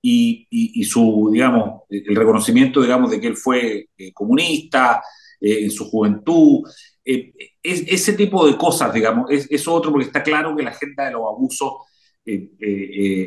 y, 0.00 0.84
su, 0.84 1.28
digamos, 1.32 1.82
el 1.90 2.14
reconocimiento, 2.14 2.80
digamos, 2.80 3.10
de 3.10 3.20
que 3.20 3.26
él 3.26 3.36
fue 3.36 3.88
eh, 3.98 4.12
comunista 4.12 5.02
en 5.40 5.70
su 5.72 5.90
juventud. 5.90 6.62
Es, 7.04 7.32
ese 7.62 8.12
tipo 8.12 8.46
de 8.46 8.56
cosas, 8.56 8.94
digamos, 8.94 9.28
es, 9.30 9.66
otro 9.66 9.90
porque 9.90 10.06
está 10.06 10.22
claro 10.22 10.54
que 10.54 10.62
la 10.62 10.70
agenda 10.70 11.06
de 11.06 11.12
los 11.12 11.22
abusos 11.22 11.72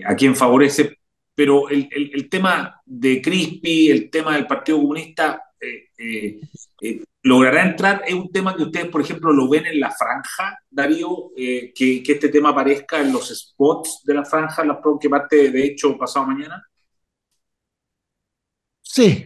a 0.05 0.15
quien 0.15 0.35
favorece 0.35 0.95
pero 1.41 1.69
el, 1.69 1.87
el, 1.91 2.29
tema 2.29 2.81
de 2.85 3.21
Crispi, 3.21 3.89
el 3.89 4.09
tema 4.09 4.35
del 4.35 4.47
Partido 4.47 4.79
Comunista, 4.79 5.41
eh, 5.59 5.87
eh, 5.97 6.39
eh, 6.81 7.03
¿logrará 7.23 7.63
entrar? 7.63 8.03
¿Es 8.07 8.13
un 8.13 8.31
tema 8.31 8.55
que 8.55 8.63
ustedes, 8.63 8.87
por 8.87 9.01
ejemplo, 9.01 9.31
lo 9.31 9.49
ven 9.49 9.65
en 9.65 9.79
la 9.79 9.91
franja, 9.91 10.59
Darío? 10.69 11.31
Eh, 11.37 11.71
que, 11.73 12.03
este 12.05 12.29
tema 12.29 12.49
aparezca 12.49 13.01
en 13.01 13.11
los 13.13 13.29
spots 13.29 14.01
de 14.03 14.13
la 14.13 14.25
franja, 14.25 14.65
la 14.65 14.79
que 14.99 15.09
parte 15.09 15.51
de 15.51 15.63
hecho 15.65 15.97
pasado 15.97 16.27
mañana? 16.27 16.63
Sí, 18.81 19.25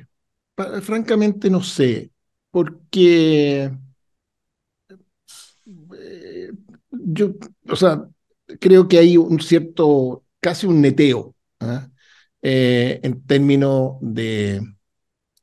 francamente 0.82 1.50
no 1.50 1.62
sé, 1.62 2.12
porque 2.52 3.72
eh, 5.98 6.52
yo, 6.92 7.32
o 7.68 7.76
sea, 7.76 8.04
creo 8.60 8.88
que 8.88 9.00
hay 9.00 9.18
un 9.18 9.40
cierto, 9.40 10.24
casi 10.40 10.68
un 10.68 10.82
neteo. 10.82 11.36
¿eh? 11.60 11.80
eh, 12.48 13.00
en 13.02 13.26
términos 13.26 13.98
de 14.02 14.62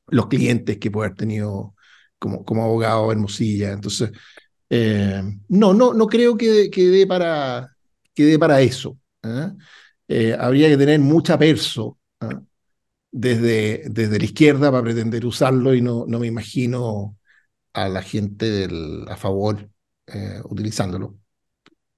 los 0.07 0.27
clientes 0.27 0.77
que 0.77 0.89
puede 0.89 1.07
haber 1.07 1.17
tenido 1.17 1.75
como, 2.23 2.45
como 2.45 2.63
abogado 2.63 3.11
Hermosilla. 3.11 3.73
Entonces, 3.73 4.11
eh, 4.69 5.21
no, 5.49 5.73
no, 5.73 5.93
no 5.93 6.07
creo 6.07 6.37
que, 6.37 6.69
que, 6.71 6.87
dé 6.87 7.05
para, 7.05 7.75
que 8.13 8.23
dé 8.23 8.39
para 8.39 8.61
eso. 8.61 8.97
¿eh? 9.23 9.51
Eh, 10.07 10.37
habría 10.39 10.69
que 10.69 10.77
tener 10.77 11.01
mucha 11.01 11.37
perso 11.37 11.97
desde, 13.11 13.83
desde 13.89 14.17
la 14.17 14.25
izquierda 14.25 14.71
para 14.71 14.83
pretender 14.83 15.25
usarlo 15.25 15.73
y 15.73 15.81
no, 15.81 16.05
no 16.07 16.17
me 16.17 16.27
imagino 16.27 17.17
a 17.73 17.89
la 17.89 18.01
gente 18.01 18.49
del, 18.49 19.05
a 19.09 19.17
favor 19.17 19.69
eh, 20.07 20.39
utilizándolo. 20.45 21.17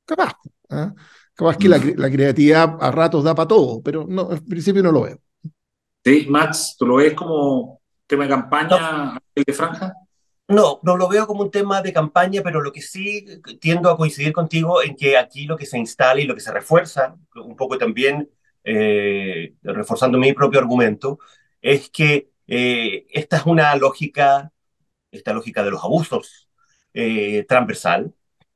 Capaz, 0.06 0.34
¿eh? 0.72 0.90
capaz 1.36 1.58
que 1.58 1.70
la, 1.70 1.78
la, 1.78 2.10
creatividad 2.10 2.78
a 2.80 2.92
ratos 2.92 3.24
da 3.24 3.36
para 3.36 3.48
todo, 3.48 3.82
pero 3.84 4.06
no, 4.08 4.32
en 4.32 4.44
principio 4.46 4.82
no 4.82 4.92
lo 4.92 5.04
veo. 5.04 5.20
Sí, 6.04 6.26
Max, 6.30 6.76
¿tú 6.80 6.88
lo 6.88 6.96
ves 6.96 7.14
como 7.14 7.82
tema 8.08 8.24
de 8.24 8.30
campaña 8.30 9.20
de 9.36 9.54
franja? 9.54 9.94
No, 10.48 10.80
no 10.84 10.96
lo 10.96 11.08
veo 11.08 11.26
como 11.26 11.42
un 11.42 11.50
tema 11.50 11.82
de 11.82 11.92
campaña, 11.92 12.42
pero 12.44 12.62
lo 12.62 12.72
que 12.72 12.82
sí 12.82 13.26
tiendo 13.60 13.90
a 13.90 13.98
coincidir 13.98 14.32
contigo 14.32 14.84
en 14.84 14.96
que 14.96 15.18
aquí 15.18 15.46
lo 15.46 15.58
que 15.58 15.66
se 15.66 15.80
instala 15.80 16.22
y 16.22 16.26
lo 16.26 16.36
que 16.36 16.42
se 16.42 16.52
refuerza, 16.52 17.16
un 17.36 17.56
poco 17.56 17.80
también 17.80 18.30
eh, 18.64 19.56
reforzando 19.64 20.20
mi 20.20 20.34
propio 20.34 20.60
argumento, 20.60 21.18
es 21.62 21.90
que 21.90 22.30
eh, 22.48 23.08
esta 23.12 23.38
es 23.38 23.46
una 23.48 23.76
lógica, 23.76 24.52
esta 25.12 25.34
lógica 25.34 25.64
de 25.64 25.72
los 25.72 25.84
abusos 25.84 26.50
eh, 26.94 27.46
transversal. 27.48 28.14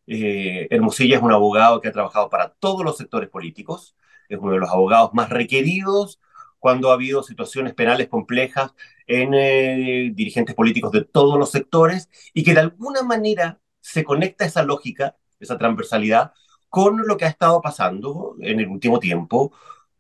Hermosilla 0.08 1.18
es 1.18 1.24
un 1.24 1.32
abogado 1.34 1.82
que 1.82 1.88
ha 1.90 1.92
trabajado 1.92 2.30
para 2.30 2.50
todos 2.54 2.84
los 2.84 2.98
sectores 2.98 3.30
políticos, 3.30 3.96
es 4.28 4.40
uno 4.40 4.54
de 4.54 4.60
los 4.60 4.70
abogados 4.70 5.12
más 5.14 5.30
requeridos 5.30 6.20
cuando 6.60 6.92
ha 6.92 6.94
habido 6.94 7.24
situaciones 7.24 7.74
penales 7.74 8.08
complejas 8.08 8.74
en 9.08 9.34
eh, 9.34 10.12
dirigentes 10.14 10.56
políticos 10.56 10.92
de 10.92 11.04
todos 11.04 11.40
los 11.40 11.52
sectores 11.52 12.10
y 12.34 12.44
que 12.44 12.54
de 12.54 12.60
alguna 12.62 13.02
manera 13.02 13.60
se 13.82 14.04
conecta 14.04 14.46
esa 14.46 14.64
lógica, 14.64 15.18
esa 15.40 15.58
transversalidad, 15.58 16.34
con 16.70 17.08
lo 17.08 17.18
que 17.18 17.26
ha 17.26 17.30
estado 17.30 17.62
pasando 17.62 18.36
en 18.42 18.60
el 18.60 18.68
último 18.68 19.00
tiempo 19.00 19.52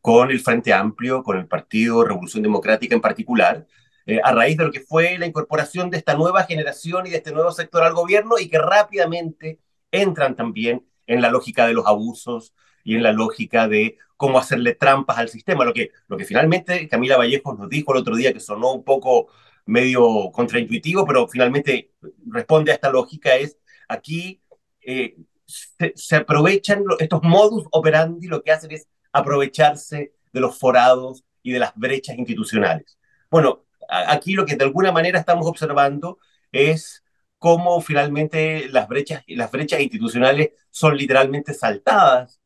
con 0.01 0.31
el 0.31 0.39
Frente 0.39 0.73
Amplio, 0.73 1.23
con 1.23 1.37
el 1.37 1.47
Partido 1.47 2.03
Revolución 2.03 2.43
Democrática 2.43 2.95
en 2.95 3.01
particular, 3.01 3.67
eh, 4.05 4.19
a 4.23 4.31
raíz 4.31 4.57
de 4.57 4.65
lo 4.65 4.71
que 4.71 4.79
fue 4.81 5.17
la 5.17 5.25
incorporación 5.25 5.89
de 5.89 5.97
esta 5.97 6.15
nueva 6.15 6.43
generación 6.43 7.07
y 7.07 7.09
de 7.11 7.17
este 7.17 7.31
nuevo 7.31 7.51
sector 7.51 7.83
al 7.83 7.93
gobierno 7.93 8.39
y 8.39 8.49
que 8.49 8.59
rápidamente 8.59 9.59
entran 9.91 10.35
también 10.35 10.85
en 11.07 11.21
la 11.21 11.29
lógica 11.29 11.67
de 11.67 11.73
los 11.73 11.85
abusos 11.85 12.53
y 12.83 12.95
en 12.95 13.03
la 13.03 13.11
lógica 13.11 13.67
de 13.67 13.97
cómo 14.17 14.37
hacerle 14.37 14.75
trampas 14.75 15.17
al 15.17 15.29
sistema. 15.29 15.65
Lo 15.65 15.73
que, 15.73 15.91
lo 16.07 16.17
que 16.17 16.25
finalmente 16.25 16.87
Camila 16.87 17.17
Vallejos 17.17 17.57
nos 17.57 17.69
dijo 17.69 17.93
el 17.93 17.99
otro 17.99 18.15
día, 18.15 18.33
que 18.33 18.39
sonó 18.39 18.73
un 18.73 18.83
poco 18.83 19.27
medio 19.65 20.31
contraintuitivo, 20.31 21.05
pero 21.05 21.27
finalmente 21.27 21.93
responde 22.27 22.71
a 22.71 22.75
esta 22.75 22.89
lógica, 22.89 23.35
es 23.35 23.57
aquí 23.87 24.41
eh, 24.81 25.15
se, 25.45 26.15
aprovechan 26.15 26.83
estos 26.99 27.21
modus 27.23 27.65
operandi, 27.71 28.27
lo 28.27 28.43
que 28.43 28.51
hacen 28.51 28.71
es 28.71 28.87
aprovecharse 29.11 30.13
de 30.31 30.39
los 30.39 30.57
forados 30.59 31.23
y 31.41 31.51
de 31.51 31.59
las 31.59 31.73
brechas 31.75 32.17
institucionales. 32.17 32.97
Bueno, 33.29 33.65
aquí 33.89 34.33
lo 34.33 34.45
que 34.45 34.55
de 34.55 34.65
alguna 34.65 34.91
manera 34.91 35.19
estamos 35.19 35.47
observando 35.47 36.19
es 36.51 37.03
cómo 37.37 37.81
finalmente 37.81 38.69
las 38.69 38.87
brechas, 38.87 39.23
las 39.27 39.51
brechas 39.51 39.79
institucionales 39.79 40.51
son 40.69 40.97
literalmente 40.97 41.53
saltadas 41.53 42.39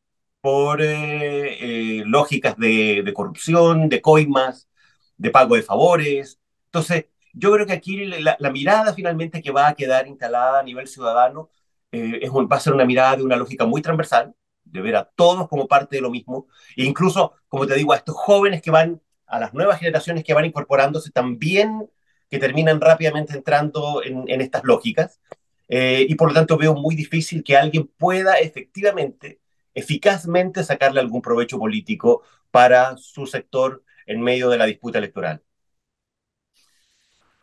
por 0.44 0.82
eh, 0.82 2.00
eh, 2.00 2.02
lógicas 2.04 2.54
de, 2.58 3.10
corrupción, 3.14 3.88
de 3.88 4.02
coimas, 4.02 4.68
de 5.16 5.30
pago 5.30 5.56
de 5.56 5.62
favores. 5.62 6.38
Entonces, 6.66 7.06
yo 7.32 7.50
creo 7.50 7.66
que 7.66 7.72
aquí 7.72 8.04
la, 8.04 8.50
mirada 8.50 8.92
finalmente 8.92 9.40
que 9.40 9.50
va 9.50 9.68
a 9.68 9.74
quedar 9.74 10.06
instalada 10.06 10.60
a 10.60 10.62
nivel 10.62 10.86
ciudadano 10.86 11.48
eh, 11.92 12.18
es, 12.20 12.30
va 12.30 12.56
a 12.56 12.60
ser 12.60 12.74
una 12.74 12.84
mirada 12.84 13.16
de 13.16 13.22
una 13.22 13.36
lógica 13.36 13.64
muy 13.64 13.80
transversal, 13.80 14.34
de 14.64 14.82
ver 14.82 14.96
a 14.96 15.04
todos 15.16 15.48
como 15.48 15.66
parte 15.66 15.96
de 15.96 16.02
lo 16.02 16.10
mismo, 16.10 16.46
e 16.76 16.84
incluso, 16.84 17.32
como 17.48 17.66
te 17.66 17.74
digo, 17.74 17.94
a 17.94 17.96
estos 17.96 18.14
jóvenes 18.14 18.60
que 18.60 18.70
van, 18.70 19.00
a 19.26 19.38
las 19.38 19.54
nuevas 19.54 19.78
generaciones 19.78 20.24
que 20.24 20.34
van 20.34 20.44
incorporándose 20.44 21.10
también, 21.10 21.88
que 22.28 22.38
terminan 22.38 22.82
rápidamente 22.82 23.32
entrando 23.32 24.02
en, 24.04 24.24
en 24.28 24.42
estas 24.42 24.62
lógicas. 24.64 25.20
y 25.68 26.14
por 26.16 26.28
lo 26.28 26.34
tanto 26.34 26.58
veo 26.58 26.74
muy 26.74 26.94
difícil 26.94 27.42
que 27.42 27.56
alguien 27.56 27.90
pueda 27.96 28.34
efectivamente 28.34 29.40
eficazmente 29.74 30.62
sacarle 30.64 31.00
algún 31.00 31.20
provecho 31.22 31.58
político 31.58 32.22
para 32.50 32.96
su 32.96 33.26
sector 33.26 33.82
en 34.06 34.20
medio 34.20 34.48
de 34.48 34.58
la 34.58 34.66
disputa 34.66 34.98
electoral. 34.98 35.42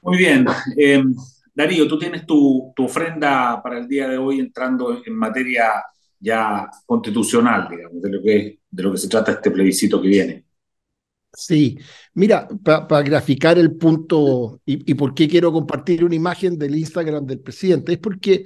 Muy 0.01 0.17
bien. 0.17 0.45
Eh, 0.77 1.03
Darío, 1.53 1.87
tú 1.87 1.99
tienes 1.99 2.25
tu, 2.25 2.73
ofrenda 2.77 3.61
para 3.61 3.79
el 3.79 3.87
día 3.87 4.07
de 4.07 4.17
hoy 4.17 4.39
entrando 4.39 5.01
en 5.05 5.13
materia 5.15 5.83
ya 6.19 6.69
constitucional, 6.85 7.67
digamos, 7.69 8.01
de 8.01 8.09
lo 8.09 8.21
que, 8.21 8.59
de 8.69 8.83
lo 8.83 8.91
que 8.91 8.97
se 8.97 9.09
trata 9.09 9.33
este 9.33 9.51
plebiscito 9.51 10.01
que 10.01 10.07
viene. 10.07 10.45
Sí, 11.33 11.77
mira, 12.13 12.47
para 12.63 13.01
graficar 13.01 13.57
el 13.57 13.75
punto 13.75 14.59
y, 14.65 14.91
y, 14.91 14.95
por 14.95 15.13
qué 15.13 15.29
quiero 15.29 15.51
compartir 15.51 16.03
una 16.03 16.15
imagen 16.15 16.57
del 16.57 16.75
Instagram 16.75 17.25
del 17.25 17.39
presidente, 17.39 17.93
es 17.93 17.99
porque 17.99 18.45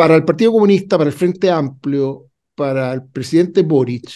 para 0.00 0.16
el 0.16 0.24
Partido 0.24 0.52
Comunista, 0.52 0.96
para 0.96 1.10
el 1.10 1.14
Frente 1.14 1.50
Amplio, 1.50 2.30
para 2.54 2.94
el 2.94 3.04
presidente 3.04 3.60
Boric, 3.60 4.08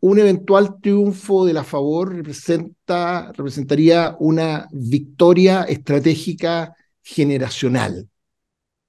un 0.00 0.18
eventual 0.18 0.80
triunfo 0.80 1.44
de 1.44 1.52
la 1.52 1.62
favor 1.62 2.14
representa, 2.14 3.30
representaría 3.32 4.16
una 4.20 4.68
victoria 4.72 5.64
estratégica 5.64 6.74
generacional, 7.02 8.08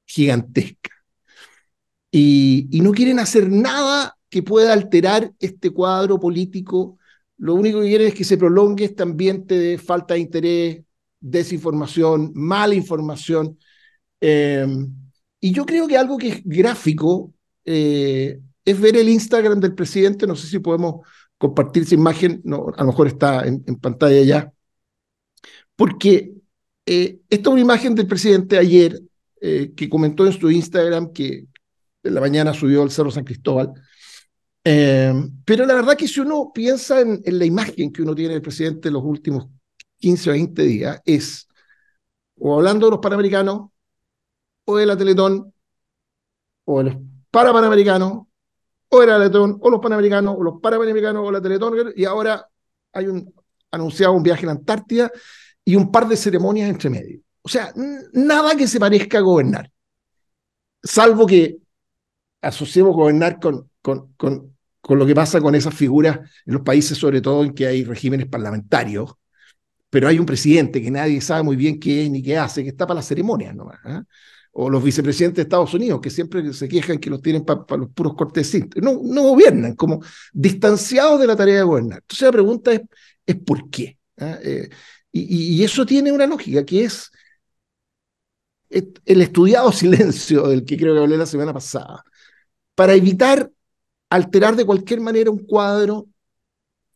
gigantesca. 0.06 0.92
Y, 2.10 2.80
no 2.82 2.94
quieren 2.94 3.20
hacer 3.20 3.52
nada 3.52 4.18
que 4.30 4.44
pueda 4.44 4.72
alterar 4.72 5.34
este 5.42 5.72
cuadro 5.72 6.22
político. 6.22 6.98
Lo 7.36 7.56
único 7.56 7.82
que 7.82 7.88
quieren 7.88 8.08
es 8.08 8.14
que 8.14 8.24
se 8.24 8.38
prolongue 8.38 8.86
este 8.86 9.04
ambiente 9.04 9.60
de 9.60 9.78
falta 9.78 10.14
de 10.14 10.22
interés, 10.22 10.84
desinformación, 11.20 12.32
mala 12.34 12.76
información. 12.76 13.60
Eh, 14.22 14.66
y 15.44 15.52
yo 15.52 15.66
creo 15.66 15.90
que 15.90 15.98
algo 15.98 16.18
que 16.18 16.30
es 16.30 16.42
gráfico 16.46 17.34
eh, 17.66 18.40
es 18.64 18.80
ver 18.80 18.96
el 18.96 19.10
Instagram 19.10 19.60
del 19.60 19.76
presidente. 19.76 20.26
No 20.26 20.38
sé 20.38 20.48
si 20.48 20.60
podemos 20.60 21.06
compartir 21.38 21.84
esa 21.84 21.96
imagen, 21.96 22.40
no, 22.46 22.68
a 22.74 22.82
lo 22.82 22.88
mejor 22.88 23.08
está 23.08 23.46
en, 23.46 23.62
pantalla 23.82 24.22
ya. 24.22 24.54
Porque 25.76 26.32
eh, 26.86 27.20
esta 27.30 27.50
es 27.50 27.54
una 27.54 27.62
imagen 27.62 27.94
del 27.94 28.08
presidente 28.08 28.58
ayer 28.58 29.02
eh, 29.42 29.74
que 29.76 29.90
comentó 29.90 30.26
en 30.26 30.32
su 30.32 30.50
Instagram 30.50 31.12
que 31.12 31.46
en 32.04 32.14
la 32.14 32.22
mañana 32.22 32.54
subió 32.54 32.82
al 32.82 32.92
Cerro 32.92 33.12
San 33.12 33.26
Cristóbal. 33.26 33.74
pero 34.64 35.66
la 35.66 35.74
verdad 35.74 35.98
que 35.98 36.08
si 36.08 36.22
uno 36.22 36.52
piensa 36.54 37.02
en, 37.02 37.22
en, 37.26 37.38
la 37.38 37.44
imagen 37.44 37.92
que 37.92 38.02
uno 38.02 38.16
tiene 38.16 38.36
del 38.36 38.42
presidente 38.42 38.88
en 38.88 38.94
los 38.94 39.04
últimos 39.04 39.50
15 39.98 40.30
o 40.30 40.34
20 40.34 40.64
días, 40.64 41.02
es 41.04 41.50
o 42.38 42.56
hablando 42.56 42.88
de 42.88 42.92
los 42.92 43.02
panamericanos, 43.02 43.73
o 44.66 44.78
de 44.78 44.86
la 44.86 44.98
Teletón, 44.98 45.54
o 46.66 46.80
de 46.80 46.92
los 46.92 46.98
Parapanamericanos, 47.32 48.24
o 48.90 49.00
de 49.00 49.08
la 49.08 49.18
Teletón, 49.18 49.58
o 49.62 49.70
los 49.70 49.80
Panamericanos, 49.80 50.36
o 50.38 50.44
los 50.44 50.62
Parapanamericanos, 50.62 51.28
o 51.28 51.32
la 51.32 51.42
Teletón, 51.42 51.94
y 51.96 52.06
ahora 52.06 52.48
hay 52.94 53.08
un 53.08 53.34
anunciado 53.72 54.14
un 54.14 54.24
viaje 54.24 54.44
a 54.44 54.48
la 54.48 54.52
Antártida 54.54 55.12
y 55.66 55.76
un 55.76 55.92
par 55.92 56.08
de 56.08 56.16
ceremonias 56.16 56.70
entre 56.70 56.90
medio. 56.90 57.20
O 57.42 57.50
sea, 57.50 57.74
nada 58.14 58.56
que 58.56 58.68
se 58.68 58.80
parezca 58.80 59.18
a 59.18 59.22
gobernar, 59.22 59.70
salvo 60.82 61.26
que 61.26 61.58
asociemos 62.42 62.94
gobernar 62.96 63.40
con, 63.40 63.70
con, 63.82 64.14
con, 64.14 64.56
con 64.82 65.00
lo 65.00 65.06
que 65.06 65.16
pasa 65.16 65.42
con 65.42 65.56
esas 65.56 65.74
figuras 65.74 66.18
en 66.46 66.54
los 66.54 66.62
países, 66.62 66.98
sobre 66.98 67.22
todo 67.22 67.44
en 67.44 67.54
que 67.54 67.68
hay 67.68 67.84
regímenes 67.84 68.28
parlamentarios, 68.28 69.14
pero 69.90 70.08
hay 70.08 70.20
un 70.20 70.26
presidente 70.26 70.82
que 70.82 70.92
nadie 70.92 71.22
sabe 71.22 71.44
muy 71.44 71.56
bien 71.56 71.80
qué 71.80 72.04
es 72.04 72.12
ni 72.12 72.22
qué 72.22 72.38
hace, 72.38 72.64
que 72.64 72.70
está 72.70 72.86
para 72.86 72.96
las 72.96 73.08
ceremonias 73.08 73.56
nomás. 73.56 73.80
¿eh? 73.86 74.02
O 74.56 74.70
los 74.70 74.84
vicepresidentes 74.84 75.38
de 75.38 75.42
Estados 75.44 75.74
Unidos, 75.74 76.00
que 76.00 76.12
siempre 76.12 76.54
se 76.54 76.68
quejan 76.68 77.00
que 77.00 77.10
los 77.10 77.22
tienen 77.22 77.44
para 77.44 77.66
los 77.78 77.90
puros 77.90 78.14
cortes 78.14 78.54
no, 78.76 79.00
no 79.04 79.24
gobiernan, 79.24 79.76
como 79.76 80.00
distanciados 80.32 81.20
de 81.20 81.28
la 81.28 81.36
tarea 81.36 81.58
de 81.58 81.64
gobernar. 81.64 82.00
Entonces 82.02 82.26
la 82.26 82.32
pregunta 82.32 82.72
es, 82.72 82.82
es 83.26 83.36
¿por 83.38 83.70
qué? 83.70 83.98
¿Ah? 84.18 84.38
Eh, 84.44 84.70
y, 85.12 85.58
y, 85.58 85.64
eso 85.64 85.86
tiene 85.86 86.12
una 86.12 86.28
lógica, 86.28 86.64
que 86.66 86.86
es 86.86 87.12
el 88.70 89.22
estudiado 89.22 89.72
silencio 89.72 90.48
del 90.48 90.66
que 90.66 90.78
creo 90.78 90.94
que 90.94 91.02
hablé 91.02 91.18
la 91.18 91.26
semana 91.26 91.54
pasada, 91.54 92.04
para 92.76 92.94
evitar 92.94 93.52
alterar 94.10 94.56
de 94.56 94.66
cualquier 94.66 95.02
manera 95.02 95.32
un 95.32 95.40
cuadro 95.46 96.08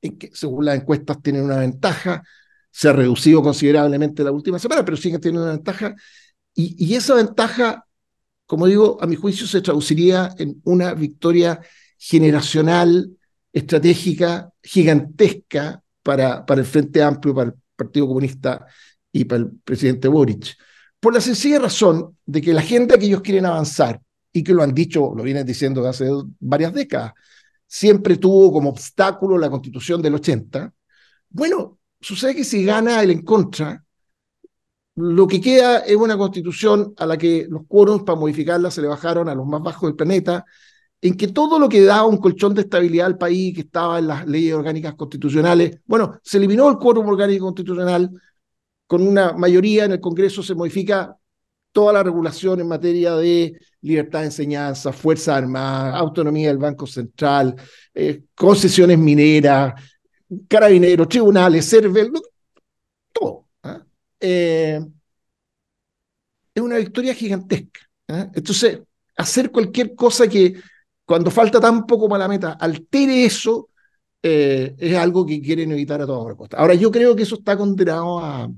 en 0.02 0.18
que, 0.18 0.30
según 0.34 0.66
las 0.66 0.80
encuestas, 0.80 1.22
tienen 1.24 1.44
una 1.44 1.58
ventaja, 1.58 2.24
se 2.70 2.90
ha 2.90 2.94
reducido 2.94 3.42
considerablemente 3.42 4.24
la 4.24 4.32
última 4.32 4.60
semana, 4.60 4.86
pero 4.86 4.98
siguen 4.98 5.20
teniendo 5.20 5.44
una 5.44 5.54
ventaja 5.54 5.96
y, 6.60 6.96
esa 6.96 7.14
ventaja, 7.14 7.86
como 8.48 8.66
digo, 8.66 8.98
a 9.00 9.06
mi 9.06 9.16
juicio 9.16 9.46
se 9.46 9.62
traduciría 9.62 10.34
en 10.40 10.60
una 10.64 10.96
victoria 10.96 11.62
generacional, 11.98 13.16
estratégica, 13.54 14.52
gigantesca 14.64 15.84
para, 16.02 16.46
para 16.46 16.62
el 16.62 16.68
Frente 16.68 17.04
Amplio, 17.04 17.36
para 17.36 17.50
el 17.52 17.56
Partido 17.76 18.08
Comunista 18.08 18.66
y 19.12 19.26
para 19.26 19.44
el 19.44 19.52
presidente 19.64 20.08
Boric. 20.08 20.58
Por 21.00 21.14
la 21.14 21.22
sencilla 21.22 21.60
razón 21.60 22.18
de 22.26 22.42
que 22.42 22.54
la 22.54 22.62
agenda 22.62 22.98
que 22.98 23.06
ellos 23.06 23.22
quieren 23.22 23.46
avanzar, 23.46 24.02
y 24.38 24.44
que 24.44 24.54
lo 24.54 24.64
han 24.64 24.74
dicho, 24.74 25.14
lo 25.16 25.24
vienen 25.24 25.46
diciendo 25.46 25.88
hace 25.88 26.10
varias 26.40 26.74
décadas, 26.74 27.14
siempre 27.66 28.18
tuvo 28.18 28.52
como 28.52 28.70
obstáculo 28.70 29.38
la 29.38 29.50
constitución 29.50 30.02
del 30.02 30.16
80. 30.16 30.74
Bueno, 31.30 31.80
sucede 32.00 32.36
que 32.36 32.44
si 32.44 32.64
gana 32.64 33.02
el 33.02 33.12
en 33.12 33.24
contra, 33.24 33.84
lo 34.98 35.27
que 35.27 35.39
queda 35.39 35.80
es 35.80 35.96
una 35.96 36.18
constitución 36.18 36.96
a 36.98 37.06
la 37.06 37.18
que 37.18 37.46
los 37.50 37.68
quórums 37.68 38.04
para 38.04 38.20
modificarla 38.20 38.72
se 38.72 38.82
le 38.82 38.88
bajaron 38.88 39.30
a 39.30 39.36
los 39.36 39.46
más 39.46 39.62
bajos 39.62 39.89
del 39.89 39.96
planeta, 39.96 40.44
en 41.00 41.16
que 41.16 41.27
todo 41.27 41.60
lo 41.60 41.70
que 41.70 41.84
daba 41.84 42.08
un 42.08 42.18
colchón 42.18 42.56
de 42.56 42.62
estabilidad 42.62 43.06
al 43.06 43.18
país, 43.18 43.54
que 43.54 43.62
estaba 43.62 44.00
en 44.00 44.08
las 44.08 44.25
leyes 44.25 44.56
orgánicas 44.56 44.96
constitucionales, 44.96 45.80
bueno, 45.86 46.20
se 46.24 46.38
eliminó 46.38 46.68
el 46.68 46.77
quórum 46.77 47.08
orgánico 47.08 47.46
constitucional, 47.46 48.10
con 48.88 49.08
una 49.08 49.34
mayoría 49.34 49.86
en 49.86 49.92
el 49.92 50.00
Congreso 50.00 50.42
se 50.42 50.56
modifica 50.56 51.16
toda 51.72 51.94
la 51.94 52.01
regulación 52.01 52.60
en 52.60 52.68
materia 52.68 53.16
de 53.16 53.54
libertad 53.82 54.22
de 54.22 54.25
enseñanza, 54.25 54.92
Fuerza 54.92 55.36
Armada, 55.36 55.96
autonomía 55.96 56.48
del 56.48 56.58
Banco 56.58 56.88
Central, 56.88 57.56
eh, 57.94 58.24
concesiones 58.34 58.98
mineras, 58.98 59.80
carabineros, 60.48 61.08
tribunales, 61.08 61.70
CERVEL, 61.70 62.12
todo. 63.13 63.47
Eh, 64.20 64.80
es 66.54 66.62
una 66.64 66.78
victoria 66.78 67.14
gigantesca. 67.14 67.82
¿ah? 68.08 68.30
Entonces, 68.34 68.80
hacer 69.16 69.52
cualquier 69.52 69.96
cosa 69.96 70.28
que 70.28 70.56
cuando 71.06 71.32
falta 71.32 71.60
tan 71.60 71.86
poco 71.86 72.10
para 72.10 72.24
la 72.26 72.28
meta 72.28 72.52
altere 72.54 73.26
eso, 73.26 73.70
eh, 74.22 74.76
es 74.78 74.96
algo 74.98 75.26
que 75.26 75.42
quieren 75.42 75.72
evitar 75.72 76.02
a 76.02 76.06
toda 76.06 76.36
costa. 76.36 76.58
Ahora, 76.58 76.74
yo 76.74 76.92
creo 76.92 77.16
que 77.16 77.24
eso 77.24 77.36
está 77.36 77.58
condenado 77.58 78.20
a... 78.20 78.50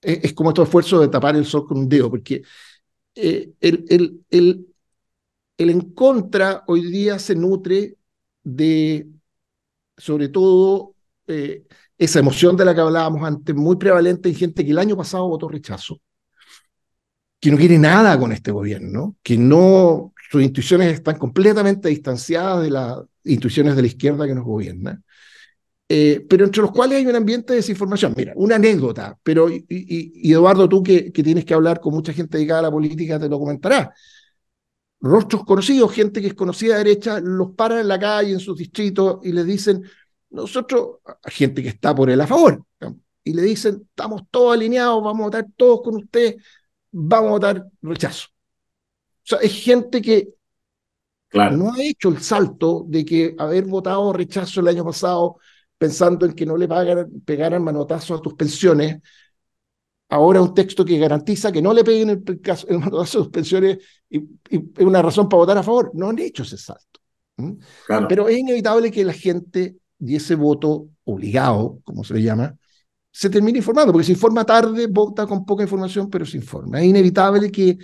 Es, 0.00 0.34
como 0.34 0.50
estos 0.50 0.68
esfuerzo 0.68 1.00
de 1.00 1.08
tapar 1.08 1.34
el 1.34 1.46
sol 1.46 1.66
con 1.66 1.78
un 1.78 1.88
dedo, 1.88 2.10
porque 2.10 2.42
eh, 3.14 3.52
el, 3.60 3.84
el, 3.88 4.20
el, 4.30 4.66
el 5.58 5.70
en 5.70 5.92
contra 5.92 6.64
hoy 6.66 6.82
día 6.90 7.18
se 7.18 7.34
nutre 7.34 7.96
de, 8.42 9.08
sobre 9.96 10.28
todo, 10.28 10.94
eh, 11.26 11.64
esa 11.98 12.18
emoción 12.18 12.56
de 12.56 12.64
la 12.64 12.74
que 12.74 12.80
hablábamos 12.80 13.22
antes, 13.22 13.54
muy 13.54 13.76
prevalente 13.76 14.28
en 14.28 14.34
gente 14.34 14.64
que 14.64 14.70
el 14.72 14.78
año 14.78 14.96
pasado 14.96 15.28
votó 15.28 15.48
rechazo, 15.48 16.00
que 17.40 17.50
no 17.50 17.56
quiere 17.56 17.78
nada 17.78 18.18
con 18.18 18.32
este 18.32 18.50
gobierno, 18.50 19.16
que 19.22 19.36
no, 19.36 20.12
sus 20.30 20.42
intuiciones 20.42 20.94
están 20.94 21.18
completamente 21.18 21.88
distanciadas 21.88 22.62
de 22.62 22.70
las 22.70 22.98
intuiciones 23.24 23.76
de 23.76 23.82
la 23.82 23.88
izquierda 23.88 24.26
que 24.26 24.34
nos 24.34 24.44
gobierna, 24.44 25.00
eh, 25.88 26.24
pero 26.28 26.46
entre 26.46 26.62
los 26.62 26.72
cuales 26.72 26.98
hay 26.98 27.06
un 27.06 27.14
ambiente 27.14 27.52
de 27.52 27.58
desinformación. 27.58 28.14
Mira, 28.16 28.32
una 28.36 28.56
anécdota, 28.56 29.18
pero 29.22 29.48
y, 29.50 30.32
Eduardo, 30.32 30.68
tú 30.68 30.82
que, 30.82 31.12
que, 31.12 31.22
tienes 31.22 31.44
que 31.44 31.54
hablar 31.54 31.80
con 31.80 31.94
mucha 31.94 32.12
gente 32.12 32.38
dedicada 32.38 32.60
a 32.60 32.62
la 32.64 32.70
política, 32.70 33.18
te 33.18 33.28
lo 33.28 33.38
comentarás. 33.38 33.90
Rostros 35.00 35.44
conocidos, 35.44 35.92
gente 35.92 36.22
que 36.22 36.28
es 36.28 36.34
conocida 36.34 36.78
de 36.78 36.84
derecha, 36.84 37.20
los 37.20 37.50
paran 37.52 37.80
en 37.80 37.88
la 37.88 37.98
calle, 37.98 38.32
en 38.32 38.40
sus 38.40 38.56
distritos, 38.56 39.18
y 39.22 39.32
les 39.32 39.44
dicen, 39.44 39.82
nosotros, 40.34 40.98
a 41.04 41.30
gente 41.30 41.62
que 41.62 41.68
está 41.68 41.94
por 41.94 42.10
él 42.10 42.20
a 42.20 42.26
favor, 42.26 42.64
y 43.22 43.32
le 43.32 43.42
dicen, 43.42 43.86
estamos 43.88 44.22
todos 44.30 44.54
alineados, 44.54 45.02
vamos 45.02 45.20
a 45.20 45.24
votar 45.24 45.46
todos 45.56 45.82
con 45.82 45.96
usted, 45.96 46.36
vamos 46.90 47.28
a 47.28 47.32
votar 47.32 47.66
rechazo. 47.80 48.28
O 48.28 49.26
sea, 49.26 49.38
es 49.38 49.52
gente 49.52 50.02
que 50.02 50.28
no 51.32 51.72
ha 51.72 51.82
hecho 51.82 52.10
el 52.10 52.20
salto 52.20 52.84
de 52.86 53.04
que 53.04 53.34
haber 53.38 53.64
votado 53.64 54.12
rechazo 54.12 54.60
el 54.60 54.68
año 54.68 54.84
pasado 54.84 55.38
pensando 55.78 56.26
en 56.26 56.34
que 56.34 56.46
no 56.46 56.56
le 56.56 56.68
pegaran 57.24 57.62
manotazo 57.62 58.14
a 58.14 58.22
tus 58.22 58.34
pensiones, 58.34 59.00
ahora 60.10 60.42
un 60.42 60.54
texto 60.54 60.84
que 60.84 60.98
garantiza 60.98 61.50
que 61.50 61.62
no 61.62 61.72
le 61.72 61.82
peguen 61.82 62.10
el, 62.10 62.22
el 62.68 62.78
manotazo 62.78 63.18
a 63.18 63.22
tus 63.22 63.32
pensiones 63.32 63.78
y, 64.10 64.18
es 64.50 64.84
una 64.84 65.02
razón 65.02 65.28
para 65.28 65.38
votar 65.38 65.58
a 65.58 65.62
favor. 65.62 65.90
No 65.94 66.10
han 66.10 66.18
hecho 66.18 66.42
ese 66.42 66.58
salto. 66.58 67.00
Pero 68.08 68.28
es 68.28 68.38
inevitable 68.38 68.90
que 68.90 69.04
la 69.04 69.12
gente 69.12 69.76
y 70.04 70.16
ese 70.16 70.34
voto 70.34 70.88
obligado, 71.04 71.80
como 71.84 72.04
se 72.04 72.14
le 72.14 72.22
llama, 72.22 72.56
se 73.10 73.30
termine 73.30 73.58
informando, 73.58 73.92
porque 73.92 74.06
se 74.06 74.12
informa 74.12 74.44
tarde, 74.44 74.86
vota 74.88 75.26
con 75.26 75.44
poca 75.44 75.62
información, 75.62 76.10
pero 76.10 76.26
se 76.26 76.36
informa. 76.36 76.80
Es 76.80 76.86
inevitable 76.86 77.50
que 77.50 77.78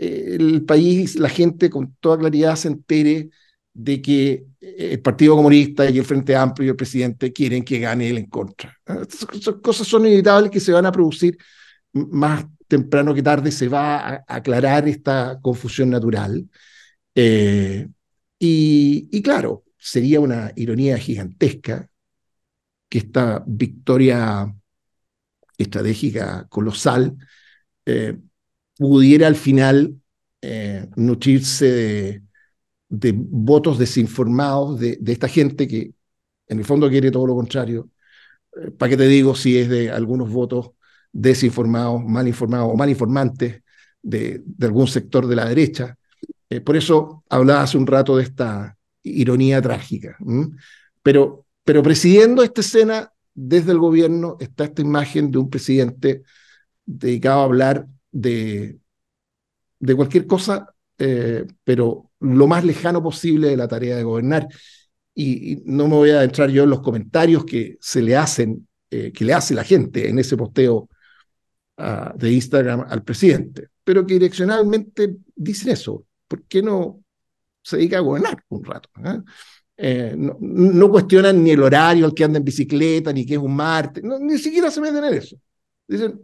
eh, 0.00 0.36
el 0.38 0.64
país, 0.64 1.16
la 1.16 1.28
gente 1.28 1.70
con 1.70 1.96
toda 2.00 2.18
claridad 2.18 2.56
se 2.56 2.68
entere 2.68 3.30
de 3.72 4.02
que 4.02 4.44
eh, 4.60 4.88
el 4.92 5.00
Partido 5.00 5.36
Comunista 5.36 5.88
y 5.88 5.98
el 5.98 6.04
Frente 6.04 6.34
Amplio 6.34 6.66
y 6.66 6.70
el 6.70 6.76
presidente 6.76 7.32
quieren 7.32 7.64
que 7.64 7.78
gane 7.78 8.08
él 8.10 8.18
en 8.18 8.26
contra. 8.26 8.76
Ah, 8.86 9.02
esas 9.08 9.56
cosas 9.56 9.86
son 9.86 10.06
inevitables 10.06 10.50
que 10.50 10.60
se 10.60 10.72
van 10.72 10.86
a 10.86 10.92
producir 10.92 11.36
más 11.92 12.44
temprano 12.66 13.14
que 13.14 13.22
tarde, 13.22 13.52
se 13.52 13.68
va 13.68 13.98
a 13.98 14.24
aclarar 14.26 14.88
esta 14.88 15.38
confusión 15.42 15.90
natural. 15.90 16.48
Eh, 17.14 17.86
y, 18.38 19.22
claro, 19.22 19.61
sería 19.84 20.20
una 20.20 20.52
ironía 20.54 20.96
gigantesca 20.96 21.90
que 22.88 22.98
esta 22.98 23.42
victoria 23.44 24.54
estratégica 25.58 26.46
colosal 26.48 27.16
eh, 27.84 28.16
pudiera 28.78 29.26
al 29.26 29.34
final 29.34 29.96
eh, 30.40 30.88
nutrirse 30.94 32.22
de, 32.88 33.12
votos 33.16 33.78
desinformados 33.78 34.78
de, 34.78 35.00
esta 35.06 35.26
gente 35.26 35.66
que 35.66 35.92
en 36.46 36.58
el 36.58 36.64
fondo 36.64 36.88
quiere 36.88 37.10
todo 37.10 37.26
lo 37.26 37.34
contrario. 37.34 37.90
Eh, 38.56 38.70
¿Para 38.70 38.90
qué 38.90 38.96
te 38.96 39.08
digo 39.08 39.34
si 39.34 39.58
es 39.58 39.68
de 39.68 39.90
algunos 39.90 40.30
votos 40.30 40.70
desinformados, 41.10 42.04
mal 42.04 42.28
informados 42.28 42.70
o 42.72 42.76
mal 42.76 42.88
informantes 42.88 43.62
de, 44.00 44.44
algún 44.60 44.86
sector 44.86 45.26
de 45.26 45.36
la 45.36 45.48
derecha? 45.48 45.96
por 46.66 46.76
eso 46.76 47.24
hablaba 47.30 47.62
hace 47.62 47.78
un 47.78 47.86
rato 47.86 48.18
de 48.18 48.24
esta 48.24 48.76
ironía 49.02 49.60
trágica. 49.60 50.16
Pero, 51.02 51.46
pero 51.64 51.82
presidiendo 51.82 52.42
esta 52.42 52.60
escena 52.60 53.12
desde 53.34 53.72
el 53.72 53.78
gobierno 53.78 54.36
está 54.40 54.64
esta 54.64 54.82
imagen 54.82 55.30
de 55.30 55.38
un 55.38 55.50
presidente 55.50 56.22
dedicado 56.84 57.40
a 57.40 57.44
hablar 57.44 57.86
de, 58.10 58.78
de 59.78 59.94
cualquier 59.94 60.26
cosa, 60.26 60.74
eh, 60.98 61.44
pero 61.64 62.10
lo 62.20 62.46
más 62.46 62.64
lejano 62.64 63.02
posible 63.02 63.48
de 63.48 63.56
la 63.56 63.68
tarea 63.68 63.96
de 63.96 64.04
gobernar. 64.04 64.48
Y, 65.14 65.62
no 65.64 65.88
me 65.88 65.96
voy 65.96 66.10
a 66.10 66.22
entrar 66.22 66.50
yo 66.50 66.64
en 66.64 66.70
los 66.70 66.80
comentarios 66.80 67.44
que 67.44 67.76
se 67.80 68.00
le 68.00 68.16
hacen, 68.16 68.66
eh, 68.90 69.12
que 69.12 69.24
le 69.24 69.34
hace 69.34 69.54
la 69.54 69.64
gente 69.64 70.08
en 70.08 70.18
ese 70.18 70.36
posteo 70.36 70.88
ah, 71.78 72.14
de 72.16 72.32
Instagram 72.32 72.86
al 72.88 73.02
presidente, 73.02 73.68
pero 73.84 74.06
que 74.06 74.14
direccionalmente 74.14 75.16
dicen 75.34 75.72
eso. 75.72 76.06
¿Por 76.28 76.44
qué 76.44 76.62
no 76.62 77.02
se 77.62 77.76
dedica 77.76 77.98
a 77.98 78.00
gobernar 78.00 78.42
un 78.48 78.64
rato. 78.64 78.88
¿eh? 79.04 79.20
Eh, 79.76 80.14
no, 80.16 80.90
cuestionan 80.90 81.42
ni 81.42 81.50
el 81.50 81.62
horario 81.62 82.04
al 82.04 82.14
que 82.14 82.24
anda 82.24 82.38
en 82.38 82.44
bicicleta, 82.44 83.12
ni 83.12 83.24
que 83.24 83.34
es 83.34 83.40
un 83.40 83.54
martes, 83.54 84.02
ni 84.04 84.38
siquiera 84.38 84.70
se 84.70 84.80
meten 84.80 85.04
en 85.04 85.14
eso. 85.14 85.36
Dicen, 85.86 86.20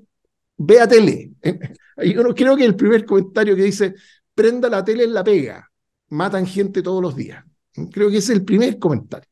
ve 0.56 0.86
tele. 0.86 1.30
Yo 1.96 2.34
creo 2.34 2.56
que 2.56 2.64
el 2.64 2.76
primer 2.76 3.04
comentario 3.04 3.56
que 3.56 3.64
dice, 3.64 3.94
prenda 4.34 4.68
la 4.68 4.84
tele 4.84 5.04
en 5.04 5.14
la 5.14 5.24
pega, 5.24 5.68
matan 6.10 6.46
gente 6.46 6.82
todos 6.82 7.02
los 7.02 7.16
días. 7.16 7.44
Creo 7.90 8.10
que 8.10 8.18
ese 8.18 8.32
es 8.32 8.38
el 8.38 8.44
primer 8.44 8.78
comentario. 8.78 9.28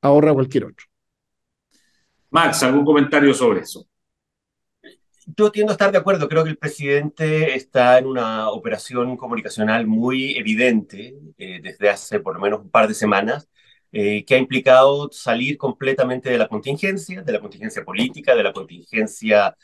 Ahorra 0.00 0.34
cualquier 0.34 0.64
otro. 0.64 0.86
Max, 2.30 2.62
¿algún 2.62 2.84
comentario 2.84 3.32
sobre 3.34 3.60
eso? 3.60 3.86
Yo 5.26 5.50
tiendo 5.52 5.72
a 5.72 5.74
estar 5.74 5.92
de 5.92 5.98
acuerdo. 5.98 6.28
Creo 6.28 6.44
que 6.44 6.50
el 6.50 6.58
presidente 6.58 7.54
está 7.54 7.98
en 7.98 8.06
una 8.06 8.50
operación 8.50 9.16
comunicacional 9.16 9.86
muy 9.86 10.36
evidente 10.36 11.14
eh, 11.38 11.60
desde 11.62 11.88
hace 11.90 12.20
por 12.20 12.34
lo 12.34 12.40
menos 12.40 12.60
un 12.60 12.70
par 12.70 12.88
de 12.88 12.94
semanas, 12.94 13.48
eh, 13.92 14.24
que 14.24 14.34
ha 14.34 14.38
implicado 14.38 15.10
salir 15.12 15.58
completamente 15.58 16.30
de 16.30 16.38
la 16.38 16.48
contingencia, 16.48 17.22
de 17.22 17.32
la 17.32 17.40
contingencia 17.40 17.84
política, 17.84 18.34
de 18.34 18.42
la 18.42 18.52
contingencia 18.52 19.56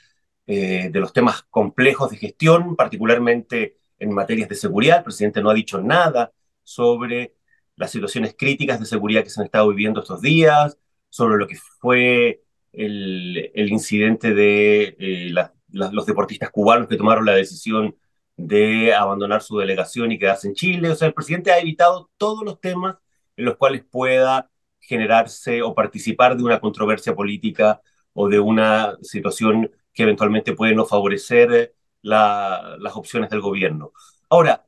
eh, 0.47 0.89
de 0.91 1.01
los 1.01 1.13
temas 1.13 1.43
complejos 1.51 2.11
de 2.11 2.17
gestión, 2.19 2.77
particularmente 2.77 3.79
en 3.99 4.13
materias 4.13 4.49
de 4.49 4.55
seguridad. 4.55 4.99
El 4.99 5.05
presidente 5.05 5.43
no 5.43 5.51
ha 5.51 5.55
dicho 5.55 5.81
nada 5.81 6.33
sobre 6.63 7.35
las 7.77 7.91
situaciones 7.91 8.35
críticas 8.37 8.81
de 8.81 8.87
seguridad 8.87 9.23
que 9.23 9.31
se 9.31 9.41
han 9.41 9.47
estado 9.47 9.69
viviendo 9.69 10.01
estos 10.01 10.21
días, 10.21 10.79
sobre 11.09 11.39
lo 11.39 11.47
que 11.47 11.57
fue 11.57 12.43
el, 12.73 13.69
incidente 13.71 14.35
de 14.35 14.97
eh, 14.99 15.35
los 15.71 16.07
deportistas 16.07 16.51
cubanos 16.51 16.89
que 16.89 16.97
tomaron 16.97 17.27
la 17.27 17.35
decisión 17.35 17.97
de 18.37 18.95
abandonar 18.95 19.43
su 19.43 19.59
delegación 19.59 20.13
y 20.13 20.19
quedarse 20.19 20.49
en 20.49 20.55
Chile. 20.55 20.91
O 20.91 20.95
sea, 20.95 21.09
el 21.09 21.15
presidente 21.15 21.51
ha 21.51 21.59
evitado 21.59 22.11
todos 22.17 22.45
los 22.45 22.61
temas 22.61 22.97
en 23.37 23.45
los 23.45 23.57
cuales 23.57 23.85
pueda 23.85 24.51
generarse 24.81 25.63
o 25.63 25.75
participar 25.75 26.37
de 26.37 26.45
una 26.45 26.61
controversia 26.61 27.15
política 27.15 27.81
o 28.13 28.29
de 28.29 28.41
una 28.41 28.97
situación 29.03 29.71
que 29.93 30.05
eventualmente 30.05 30.55
puede 30.55 30.75
no 30.75 30.87
favorecer 30.87 31.75
las 32.03 32.97
opciones 32.97 33.29
del 33.31 33.41
gobierno. 33.41 33.93
Ahora, 34.31 34.65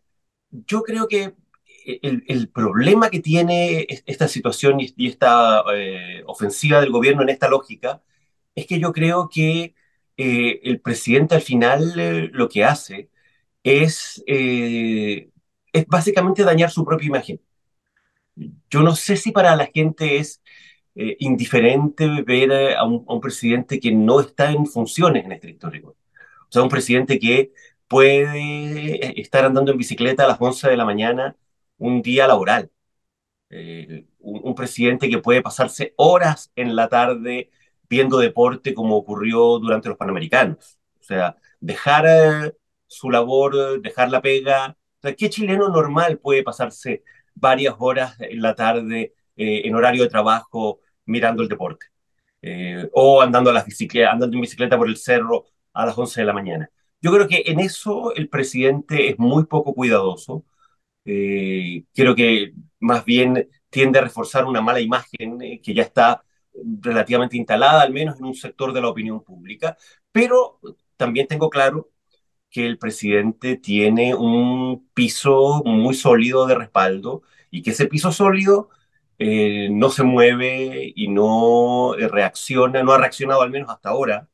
yo 0.50 0.82
creo 0.82 1.06
que 1.06 1.34
el, 1.86 2.48
problema 2.48 3.10
que 3.10 3.20
tiene 3.20 3.86
esta 4.06 4.28
situación 4.28 4.80
y, 4.80 5.08
esta 5.08 5.64
eh, 5.74 6.22
ofensiva 6.26 6.80
del 6.80 6.90
gobierno 6.90 7.22
en 7.22 7.30
esta 7.30 7.48
lógica 7.48 8.02
es 8.54 8.66
que 8.66 8.80
yo 8.80 8.92
creo 8.92 9.28
que 9.28 9.74
eh, 10.16 10.60
el 10.64 10.80
presidente 10.80 11.34
al 11.34 11.42
final 11.42 11.94
eh, 11.98 12.30
lo 12.32 12.48
que 12.48 12.64
hace 12.64 13.10
es, 13.64 14.22
es 14.26 15.86
básicamente 15.86 16.44
dañar 16.44 16.70
su 16.70 16.84
propia 16.84 17.08
imagen. 17.08 17.40
yo 18.70 18.82
no 18.82 18.94
sé 18.96 19.16
si 19.16 19.32
para 19.32 19.56
la 19.56 19.66
gente 19.66 20.18
es 20.18 20.42
eh, 20.94 21.16
indiferente 21.20 22.22
ver 22.22 22.76
a 22.76 22.84
un, 22.84 23.04
a 23.08 23.14
un, 23.14 23.20
presidente 23.20 23.80
que 23.80 23.92
no 23.92 24.20
está 24.20 24.50
en 24.50 24.66
funciones 24.66 25.24
en 25.24 25.32
este 25.32 25.50
histórico. 25.50 25.96
O 26.48 26.52
sea, 26.52 26.62
un 26.62 26.68
presidente 26.68 27.18
que 27.18 27.52
puede 27.88 29.20
estar 29.20 29.44
andando 29.44 29.72
en 29.72 29.78
bicicleta 29.78 30.24
a 30.24 30.28
las 30.28 30.40
11 30.40 30.68
de 30.70 30.76
la 30.76 30.84
mañana 30.84 31.36
un 31.80 32.02
día 32.02 32.26
laboral. 32.28 32.70
Eh, 33.50 34.06
un, 34.20 34.54
presidente 34.54 35.10
que 35.10 35.18
puede 35.18 35.42
pasarse 35.42 35.94
horas 35.96 36.52
en 36.56 36.76
la 36.76 36.88
tarde 36.88 37.50
viendo 37.88 38.18
deporte 38.18 38.74
como 38.74 38.96
ocurrió 38.96 39.58
durante 39.58 39.88
los 39.88 39.98
Panamericanos. 39.98 40.78
O 41.00 41.02
sea, 41.02 41.36
dejar 41.60 42.06
eh, 42.08 42.54
su 42.86 43.10
labor, 43.10 43.80
dejar 43.82 44.10
la 44.10 44.22
pega. 44.22 44.76
O 44.98 45.00
sea, 45.02 45.14
¿Qué 45.14 45.30
chileno 45.30 45.68
normal 45.68 46.18
puede 46.18 46.42
pasarse 46.42 47.02
varias 47.34 47.74
horas 47.78 48.16
en 48.20 48.42
la 48.42 48.54
tarde 48.54 49.14
eh, 49.36 49.62
en 49.64 49.74
horario 49.74 50.02
de 50.02 50.10
trabajo 50.10 50.80
mirando 51.06 51.42
el 51.42 51.48
deporte? 51.48 51.86
Eh, 52.42 52.88
o 52.92 53.20
andando, 53.22 53.50
a 53.50 53.52
las 53.52 53.66
andando 54.10 54.36
en 54.36 54.40
bicicleta 54.40 54.78
por 54.78 54.88
el 54.88 54.96
cerro 54.96 55.46
a 55.72 55.86
las 55.86 55.96
11 55.98 56.20
de 56.22 56.26
la 56.26 56.32
mañana. 56.32 56.70
Yo 57.00 57.12
creo 57.12 57.28
que 57.28 57.42
en 57.46 57.60
eso 57.60 58.14
el 58.14 58.28
presidente 58.28 59.10
es 59.10 59.18
muy 59.18 59.44
poco 59.44 59.74
cuidadoso. 59.74 60.44
Eh, 61.04 61.84
creo 61.94 62.14
que 62.14 62.52
más 62.78 63.04
bien 63.04 63.48
tiende 63.70 63.98
a 63.98 64.02
reforzar 64.02 64.44
una 64.44 64.60
mala 64.60 64.80
imagen 64.80 65.40
eh, 65.42 65.60
que 65.62 65.74
ya 65.74 65.82
está 65.82 66.24
relativamente 66.82 67.36
instalada, 67.36 67.82
al 67.82 67.92
menos 67.92 68.18
en 68.18 68.24
un 68.26 68.34
sector 68.34 68.72
de 68.72 68.80
la 68.80 68.88
opinión 68.88 69.22
pública, 69.22 69.76
pero 70.12 70.60
también 70.96 71.26
tengo 71.26 71.48
claro 71.50 71.90
que 72.50 72.66
el 72.66 72.78
presidente 72.78 73.56
tiene 73.56 74.14
un 74.14 74.88
piso 74.94 75.62
muy 75.64 75.94
sólido 75.94 76.46
de 76.46 76.56
respaldo 76.56 77.22
y 77.50 77.62
que 77.62 77.70
ese 77.70 77.86
piso 77.86 78.12
sólido 78.12 78.70
eh, 79.18 79.68
no 79.70 79.90
se 79.90 80.02
mueve 80.04 80.92
y 80.96 81.08
no 81.08 81.94
reacciona, 81.96 82.82
no 82.82 82.92
ha 82.92 82.98
reaccionado 82.98 83.42
al 83.42 83.50
menos 83.50 83.70
hasta 83.70 83.90
ahora 83.90 84.28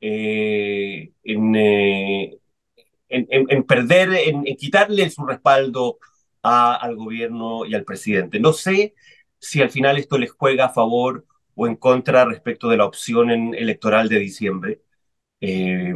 en, 0.00 1.54
en, 3.12 3.26
en, 3.30 3.46
en, 3.48 3.64
perder, 3.64 4.10
en, 4.14 4.44
quitarle 4.56 5.08
su 5.10 5.24
respaldo 5.26 5.98
a, 6.42 6.74
al 6.74 6.96
gobierno 6.96 7.66
y 7.66 7.74
al 7.74 7.84
presidente. 7.84 8.40
No 8.40 8.52
sé 8.52 8.94
si 9.38 9.62
al 9.62 9.70
final 9.70 9.98
esto 9.98 10.18
les 10.18 10.30
juega 10.32 10.66
a 10.66 10.68
favor 10.72 11.26
o 11.54 11.66
en 11.66 11.76
contra 11.76 12.24
respecto 12.24 12.68
de 12.68 12.76
la 12.78 12.86
opción 12.86 13.30
electoral 13.54 14.08
de 14.08 14.18
diciembre, 14.18 14.82
eh, 15.40 15.92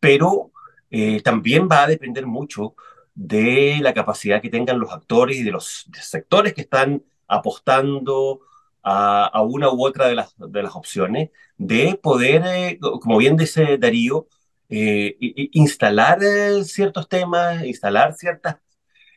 pero 0.00 0.52
eh, 0.90 1.20
también 1.22 1.68
va 1.70 1.84
a 1.84 1.86
depender 1.88 2.26
mucho 2.26 2.74
de 3.14 3.78
la 3.82 3.94
capacidad 3.94 4.42
que 4.42 4.50
tengan 4.50 4.78
los 4.78 4.92
actores 4.92 5.36
y 5.36 5.42
de 5.42 5.52
los 5.52 5.86
sectores 6.00 6.54
que 6.54 6.62
están 6.62 7.04
apostando 7.28 8.40
a, 8.82 9.26
a, 9.26 9.42
una 9.42 9.70
u 9.70 9.84
otra 9.84 10.08
de 10.08 10.14
las, 10.14 10.34
de 10.38 10.62
las 10.62 10.74
opciones, 10.76 11.30
de 11.56 11.98
poder, 12.02 12.42
eh, 12.46 12.78
como 12.80 13.18
bien 13.18 13.36
dice 13.36 13.78
Darío, 13.78 14.28
eh, 14.76 15.16
instalar 15.52 16.18
eh, 16.22 16.64
ciertos 16.64 17.08
temas, 17.08 17.64
instalar 17.64 18.14
ciertas 18.14 18.56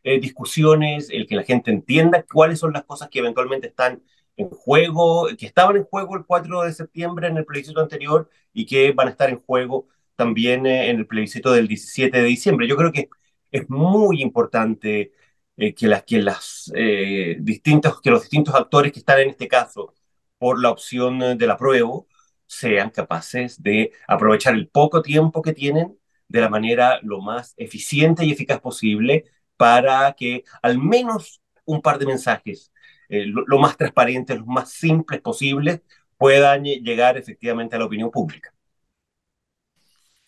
eh, 0.04 0.20
discusiones, 0.20 1.10
el 1.10 1.26
que 1.28 1.36
la 1.36 1.43
gente 1.43 1.72
entienda 1.72 2.24
cuáles 2.32 2.60
son 2.60 2.74
las 2.74 2.84
cosas 2.86 3.10
que 3.10 3.20
eventualmente 3.20 3.67
están 3.67 4.04
en 4.36 4.50
juego, 4.50 5.28
que 5.38 5.48
estaban 5.48 5.78
en 5.78 5.84
juego 5.86 6.15
el 6.15 6.26
4 6.26 6.62
de 6.62 6.74
septiembre 6.74 7.28
en 7.28 7.38
el 7.38 7.46
plebiscito 7.46 7.82
anterior 7.82 8.30
y 8.54 8.67
que 8.67 8.91
van 8.91 9.08
a 9.08 9.12
estar 9.12 9.30
en 9.30 9.39
juego 9.41 9.88
también 10.15 10.67
en 10.67 10.98
el 10.98 11.08
plebiscito 11.08 11.52
del 11.52 11.67
17 11.67 12.15
de 12.17 12.24
diciembre. 12.24 12.67
Yo 12.67 12.76
creo 12.78 12.91
que 12.91 13.10
es 13.52 13.70
muy 13.70 14.22
importante 14.22 15.12
que, 15.56 15.88
las, 15.88 16.04
que, 16.04 17.41
que 18.04 18.12
los 18.12 18.22
distintos 18.22 18.56
actores 18.56 18.91
que 18.91 19.00
están 19.00 19.20
en 19.22 19.30
este 19.32 19.48
caso 19.48 19.96
por 20.38 20.62
la 20.62 20.70
opción 20.70 21.38
del 21.38 21.52
apruebo 21.52 22.08
sean 22.47 22.89
capaces 22.89 23.62
de 23.62 23.91
aprovechar 24.07 24.55
el 24.55 24.67
poco 24.67 25.01
tiempo 25.01 25.41
que 25.41 25.53
tienen 25.53 25.97
de 26.27 26.41
la 26.41 26.49
manera 26.49 26.99
lo 27.03 27.21
más 27.21 27.53
eficiente 27.57 28.25
y 28.25 28.31
eficaz 28.31 28.60
posible 28.60 29.25
para 29.55 30.13
que 30.13 30.43
al 30.62 30.79
menos 30.79 31.41
un 31.65 31.81
par 31.81 31.99
de 31.99 32.05
mensajes, 32.05 32.71
eh, 33.10 33.25
lo, 33.25 33.43
lo, 33.45 33.60
más 33.60 33.77
transparentes, 33.77 34.38
lo 34.39 34.45
más 34.45 34.71
simples 34.71 35.21
posibles, 35.21 35.81
puedan 36.17 36.63
llegar 36.63 37.17
efectivamente 37.17 37.75
a 37.75 37.79
la 37.79 37.86
opinión 37.86 38.10
pública. 38.10 38.53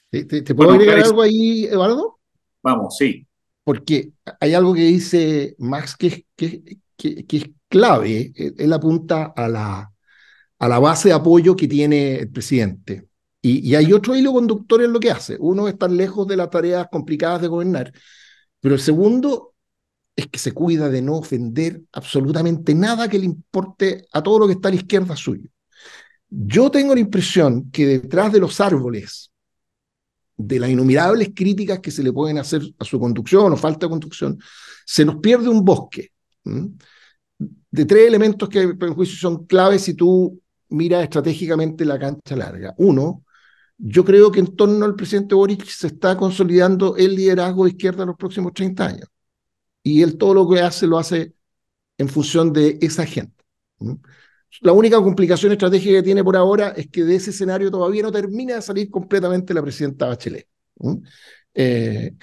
¿Te, 0.10 0.25
te, 0.25 0.41
te 0.41 0.55
puedo 0.55 0.69
bueno, 0.69 0.84
agregar 0.84 1.05
algo 1.05 1.21
ahí, 1.21 1.65
Eduardo? 1.65 2.19
Vamos, 2.62 2.97
sí 2.97 3.25
porque 3.69 4.13
hay 4.39 4.55
algo 4.55 4.73
que 4.73 4.82
dice 4.82 5.55
Max 5.60 5.95
que, 5.95 6.25
que, 6.36 6.79
que, 6.97 7.27
que 7.27 7.38
es 7.38 7.45
clave. 7.67 8.34
Él 8.36 8.73
apunta 8.73 9.25
a 9.36 9.47
la, 9.47 9.93
a 10.60 10.67
la 10.67 10.80
base 10.80 11.10
de 11.10 11.15
apoyo 11.15 11.56
que 11.56 11.67
tiene 11.67 12.17
el 12.17 12.30
presidente. 12.30 13.08
Y, 13.41 13.74
hay 13.76 13.93
otro 13.93 14.15
hilo 14.15 14.34
conductor 14.34 14.84
en 14.84 14.91
lo 14.91 15.00
que 15.00 15.12
hace. 15.12 15.38
Uno 15.39 15.67
es 15.67 15.74
estar 15.74 15.89
lejos 15.89 16.28
de 16.28 16.36
las 16.36 16.50
tareas 16.50 16.88
complicadas 16.91 17.41
de 17.41 17.48
gobernar, 17.48 17.93
pero 18.60 18.76
el 18.76 18.82
segundo 18.82 19.54
es 20.15 20.28
que 20.28 20.39
se 20.39 20.52
cuida 20.52 20.89
de 20.89 21.02
no 21.02 21.15
ofender 21.15 21.82
absolutamente 21.93 22.76
nada 22.76 23.08
que 23.08 23.19
le 23.19 23.26
importe 23.26 24.06
a 24.12 24.22
todo 24.22 24.39
lo 24.39 24.48
que 24.48 24.54
está 24.54 24.67
a 24.67 24.72
la 24.72 24.78
izquierda 24.78 25.15
suyo. 25.15 25.50
Yo 26.30 26.69
tengo 26.69 26.93
la 26.93 27.00
impresión 27.00 27.72
que 27.72 27.88
detrás 27.88 28.34
de 28.34 28.39
los 28.39 28.60
árboles 28.60 29.32
de 30.36 30.60
las 30.60 30.69
innumerables 30.69 31.32
críticas 31.34 31.80
que 31.80 31.91
se 31.91 32.04
le 32.04 32.12
pueden 32.12 32.38
hacer 32.38 32.62
a 32.78 32.86
su 32.86 33.00
conducción 33.00 33.52
o 33.52 33.58
falta 33.58 33.86
de 33.86 33.89
conducción, 33.89 34.39
se 34.86 35.06
nos 35.06 35.17
pierde 35.17 35.48
un 35.48 35.63
bosque 35.63 36.12
de 37.72 37.86
tres 37.86 38.08
elementos 38.08 38.50
que, 38.50 38.62
en 38.62 38.93
juicio, 38.93 39.17
son 39.17 39.45
claves 39.45 39.84
si 39.84 39.93
tú 39.93 40.41
miras 40.69 41.03
estratégicamente 41.03 41.86
la 41.86 41.99
cancha 41.99 42.36
larga. 42.36 42.73
Uno, 42.77 43.23
yo 43.77 44.03
creo 44.05 44.32
que 44.32 44.39
en 44.39 44.55
torno 44.55 44.86
al 44.86 44.95
presidente 44.95 45.36
Boric 45.36 45.65
se 45.65 45.88
está 45.88 46.17
consolidando 46.17 46.95
el 46.97 47.15
liderazgo 47.15 47.65
de 47.65 47.71
izquierda 47.71 48.03
en 48.03 48.10
los 48.10 48.17
próximos 48.17 48.53
30 48.53 48.86
años. 48.86 49.10
Y 49.84 50.01
él 50.01 50.17
todo 50.17 50.34
lo 50.34 50.49
que 50.49 50.62
hace 50.62 50.88
lo 50.88 50.99
hace 50.99 51.34
en 51.97 52.10
función 52.10 52.53
de 52.53 52.77
esa 52.82 53.05
gente. 53.05 53.43
¿m? 53.79 53.97
La 54.62 54.73
única 54.73 54.97
complicación 55.01 55.51
estratégica 55.51 55.97
que 55.97 56.03
tiene 56.03 56.23
por 56.23 56.36
ahora 56.36 56.69
es 56.69 56.88
que 56.89 57.03
de 57.03 57.15
ese 57.15 57.29
escenario 57.29 57.71
todavía 57.71 58.03
no 58.03 58.12
termina 58.12 58.55
de 58.55 58.62
salir 58.62 58.89
completamente 58.89 59.53
la 59.53 59.62
presidenta 59.62 60.08
Bachelet. 60.08 60.47
Eh, 61.53 62.13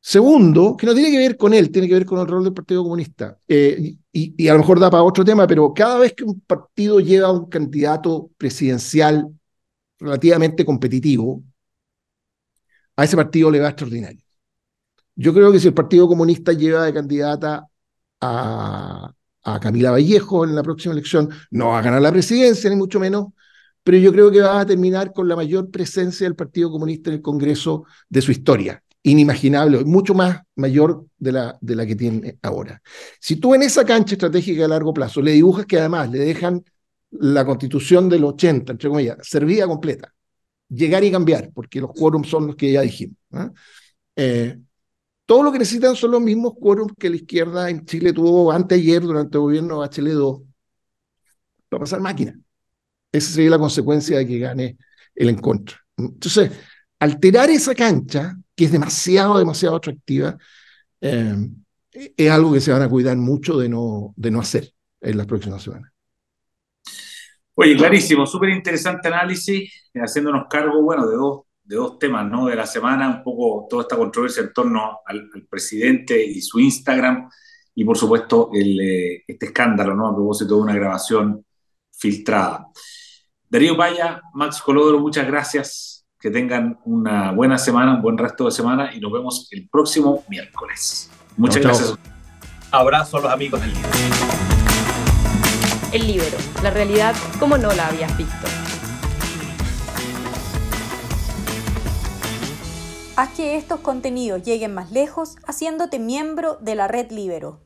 segundo, 0.00 0.76
que 0.76 0.86
no 0.86 0.94
tiene 0.94 1.10
que 1.10 1.18
ver 1.18 1.36
con 1.36 1.52
él, 1.52 1.70
tiene 1.70 1.88
que 1.88 1.94
ver 1.94 2.06
con 2.06 2.20
el 2.20 2.26
rol 2.26 2.44
del 2.44 2.54
Partido 2.54 2.82
Comunista. 2.82 3.38
Eh, 3.46 3.96
y, 4.12 4.34
y, 4.36 4.48
a 4.48 4.54
lo 4.54 4.60
mejor 4.60 4.80
da 4.80 4.90
para 4.90 5.02
otro 5.04 5.24
tema, 5.24 5.46
pero 5.46 5.72
cada 5.72 5.98
vez 5.98 6.14
que 6.14 6.24
un 6.24 6.40
partido 6.40 7.00
lleva 7.00 7.28
a 7.28 7.32
un 7.32 7.48
candidato 7.48 8.30
presidencial 8.36 9.28
relativamente 9.98 10.64
competitivo, 10.64 11.42
a 12.96 13.04
ese 13.04 13.16
partido 13.16 13.50
le 13.50 13.60
va 13.60 13.68
extraordinario. 13.68 14.22
Yo 15.14 15.32
creo 15.34 15.52
que 15.52 15.60
si 15.60 15.68
el 15.68 15.74
Partido 15.74 16.08
Comunista 16.08 16.52
lleva 16.52 16.84
de 16.84 16.94
candidata 16.94 17.66
a, 18.20 19.12
a 19.42 19.60
Camila 19.60 19.90
Vallejo 19.90 20.44
en 20.44 20.54
la 20.54 20.62
próxima 20.62 20.92
elección. 20.92 21.30
No 21.50 21.68
va 21.68 21.78
a 21.78 21.82
ganar 21.82 22.02
la 22.02 22.12
presidencia, 22.12 22.68
ni 22.70 22.76
mucho 22.76 23.00
menos, 23.00 23.28
pero 23.82 23.98
yo 23.98 24.12
creo 24.12 24.30
que 24.30 24.40
va 24.40 24.60
a 24.60 24.66
terminar 24.66 25.12
con 25.12 25.28
la 25.28 25.36
mayor 25.36 25.70
presencia 25.70 26.26
del 26.26 26.36
Partido 26.36 26.70
Comunista 26.70 27.10
en 27.10 27.16
el 27.16 27.22
Congreso 27.22 27.84
de 28.08 28.22
su 28.22 28.32
historia. 28.32 28.82
Inimaginable, 29.02 29.84
mucho 29.84 30.12
más 30.12 30.42
mayor 30.56 31.06
de 31.16 31.32
la, 31.32 31.58
de 31.60 31.74
la 31.74 31.86
que 31.86 31.96
tiene 31.96 32.38
ahora. 32.42 32.82
Si 33.18 33.36
tú 33.36 33.54
en 33.54 33.62
esa 33.62 33.84
cancha 33.84 34.14
estratégica 34.14 34.66
a 34.66 34.68
largo 34.68 34.92
plazo 34.92 35.22
le 35.22 35.32
dibujas 35.32 35.64
que 35.64 35.78
además 35.78 36.10
le 36.10 36.18
dejan 36.18 36.62
la 37.12 37.44
constitución 37.44 38.08
del 38.08 38.24
80, 38.24 38.72
entre 38.72 38.88
comillas, 38.88 39.16
servida 39.22 39.66
completa, 39.66 40.12
llegar 40.68 41.02
y 41.02 41.10
cambiar, 41.10 41.50
porque 41.52 41.80
los 41.80 41.92
quórums 41.92 42.28
son 42.28 42.48
los 42.48 42.56
que 42.56 42.72
ya 42.72 42.82
dijimos. 42.82 43.16
¿eh? 44.16 44.58
Todo 45.24 45.42
lo 45.44 45.52
que 45.52 45.60
necesitan 45.60 45.94
son 45.94 46.10
los 46.10 46.20
mismos 46.20 46.54
quórums 46.58 46.92
que 46.98 47.08
la 47.08 47.16
izquierda 47.16 47.70
en 47.70 47.84
Chile 47.84 48.12
tuvo 48.12 48.50
anteayer 48.52 49.00
durante 49.00 49.38
el 49.38 49.42
gobierno 49.42 49.74
de 49.74 49.80
Bachelet 49.80 50.14
2 50.14 50.42
para 51.68 51.80
pasar 51.80 52.00
máquina. 52.00 52.38
Esa 53.12 53.32
sería 53.32 53.50
la 53.50 53.58
consecuencia 53.58 54.18
de 54.18 54.26
que 54.26 54.38
gane 54.38 54.76
el 55.14 55.28
encuentro. 55.28 55.76
Entonces, 55.96 56.50
alterar 56.98 57.50
esa 57.50 57.74
cancha, 57.74 58.36
que 58.60 58.66
es 58.66 58.72
demasiado, 58.72 59.38
demasiado 59.38 59.76
atractiva, 59.76 60.36
eh, 61.00 61.48
es 61.90 62.30
algo 62.30 62.52
que 62.52 62.60
se 62.60 62.70
van 62.70 62.82
a 62.82 62.90
cuidar 62.90 63.16
mucho 63.16 63.56
de 63.56 63.70
no, 63.70 64.12
de 64.18 64.30
no 64.30 64.38
hacer 64.38 64.70
en 65.00 65.16
las 65.16 65.26
próximas 65.26 65.62
semanas. 65.62 65.90
Oye, 67.54 67.74
clarísimo, 67.74 68.26
súper 68.26 68.50
interesante 68.50 69.08
análisis, 69.08 69.90
haciéndonos 69.94 70.44
cargo, 70.50 70.82
bueno, 70.82 71.08
de 71.08 71.16
dos 71.16 71.40
de 71.64 71.76
dos 71.76 71.98
temas 71.98 72.30
¿no? 72.30 72.48
de 72.48 72.56
la 72.56 72.66
semana, 72.66 73.08
un 73.08 73.22
poco 73.22 73.66
toda 73.70 73.82
esta 73.82 73.96
controversia 73.96 74.42
en 74.42 74.52
torno 74.52 74.98
al, 75.06 75.30
presidente 75.48 76.22
y 76.22 76.42
su 76.42 76.60
Instagram, 76.60 77.30
y 77.74 77.82
por 77.82 77.96
supuesto 77.96 78.50
eh, 78.52 79.22
este 79.26 79.46
escándalo 79.46 79.94
¿no? 79.94 80.08
a 80.08 80.14
propósito 80.14 80.56
de 80.56 80.60
una 80.60 80.74
grabación 80.74 81.46
filtrada. 81.90 82.66
Darío 83.48 83.74
Paya, 83.74 84.20
Max 84.34 84.60
Colodoro, 84.60 84.98
muchas 84.98 85.26
gracias. 85.26 85.99
Que 86.20 86.30
tengan 86.30 86.78
una 86.84 87.32
buena 87.32 87.56
semana, 87.56 87.94
un 87.94 88.02
buen 88.02 88.18
resto 88.18 88.44
de 88.44 88.50
semana 88.50 88.94
y 88.94 89.00
nos 89.00 89.10
vemos 89.10 89.48
el 89.52 89.66
próximo 89.68 90.22
miércoles. 90.28 91.10
Muchas 91.36 91.62
chau, 91.62 91.70
gracias. 91.70 91.88
Chau. 91.88 91.98
Abrazo 92.70 93.16
a 93.16 93.20
los 93.22 93.32
amigos 93.32 93.60
del 93.60 93.72
Libero. 93.72 93.88
El 95.92 96.06
Libero, 96.06 96.36
la 96.62 96.70
realidad 96.70 97.14
como 97.38 97.56
no 97.56 97.72
la 97.72 97.86
habías 97.86 98.16
visto. 98.18 98.46
Haz 103.16 103.30
que 103.30 103.56
estos 103.56 103.80
contenidos 103.80 104.42
lleguen 104.42 104.74
más 104.74 104.92
lejos 104.92 105.36
haciéndote 105.46 105.98
miembro 105.98 106.58
de 106.60 106.74
la 106.74 106.86
red 106.86 107.10
Libero. 107.10 107.60